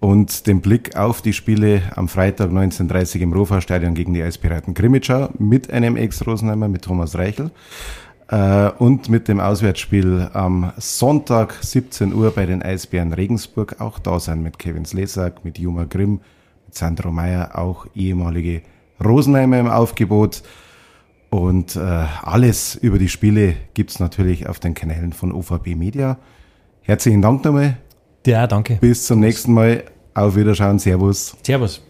[0.00, 5.30] und dem Blick auf die Spiele am Freitag 19.30 im Rofa-Stadion gegen die Eispiraten Krimitschau
[5.38, 7.52] mit einem Ex-Rosenheimer, mit Thomas Reichel.
[8.28, 14.18] Äh, und mit dem Auswärtsspiel am Sonntag 17 Uhr bei den Eisbären Regensburg auch da
[14.18, 16.20] sein mit Kevin Slesak, mit Juma Grimm,
[16.66, 18.62] mit Sandro Meyer, auch ehemalige
[19.02, 20.42] Rosenheimer im Aufgebot.
[21.30, 26.18] Und äh, alles über die Spiele gibt's natürlich auf den Kanälen von OVB Media.
[26.82, 27.76] Herzlichen Dank nochmal.
[28.26, 28.76] Ja, danke.
[28.76, 29.84] Bis zum nächsten Mal.
[30.14, 30.78] Auf Wiederschauen.
[30.78, 31.36] Servus.
[31.42, 31.82] Servus.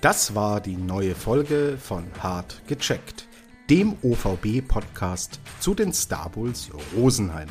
[0.00, 3.26] Das war die neue Folge von Hart gecheckt
[3.70, 7.48] dem OVB-Podcast zu den Star Bulls Rosenheim.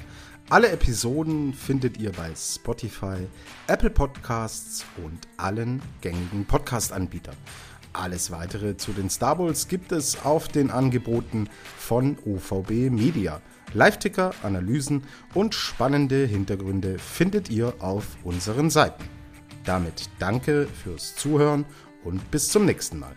[0.50, 3.28] Alle Episoden findet ihr bei Spotify,
[3.68, 7.36] Apple Podcasts und allen gängigen Podcast-Anbietern.
[7.94, 13.42] Alles weitere zu den Star Bowls gibt es auf den Angeboten von OVB Media.
[13.74, 15.04] Live-Ticker, Analysen
[15.34, 19.04] und spannende Hintergründe findet ihr auf unseren Seiten.
[19.64, 21.66] Damit danke fürs Zuhören
[22.04, 23.16] und bis zum nächsten Mal.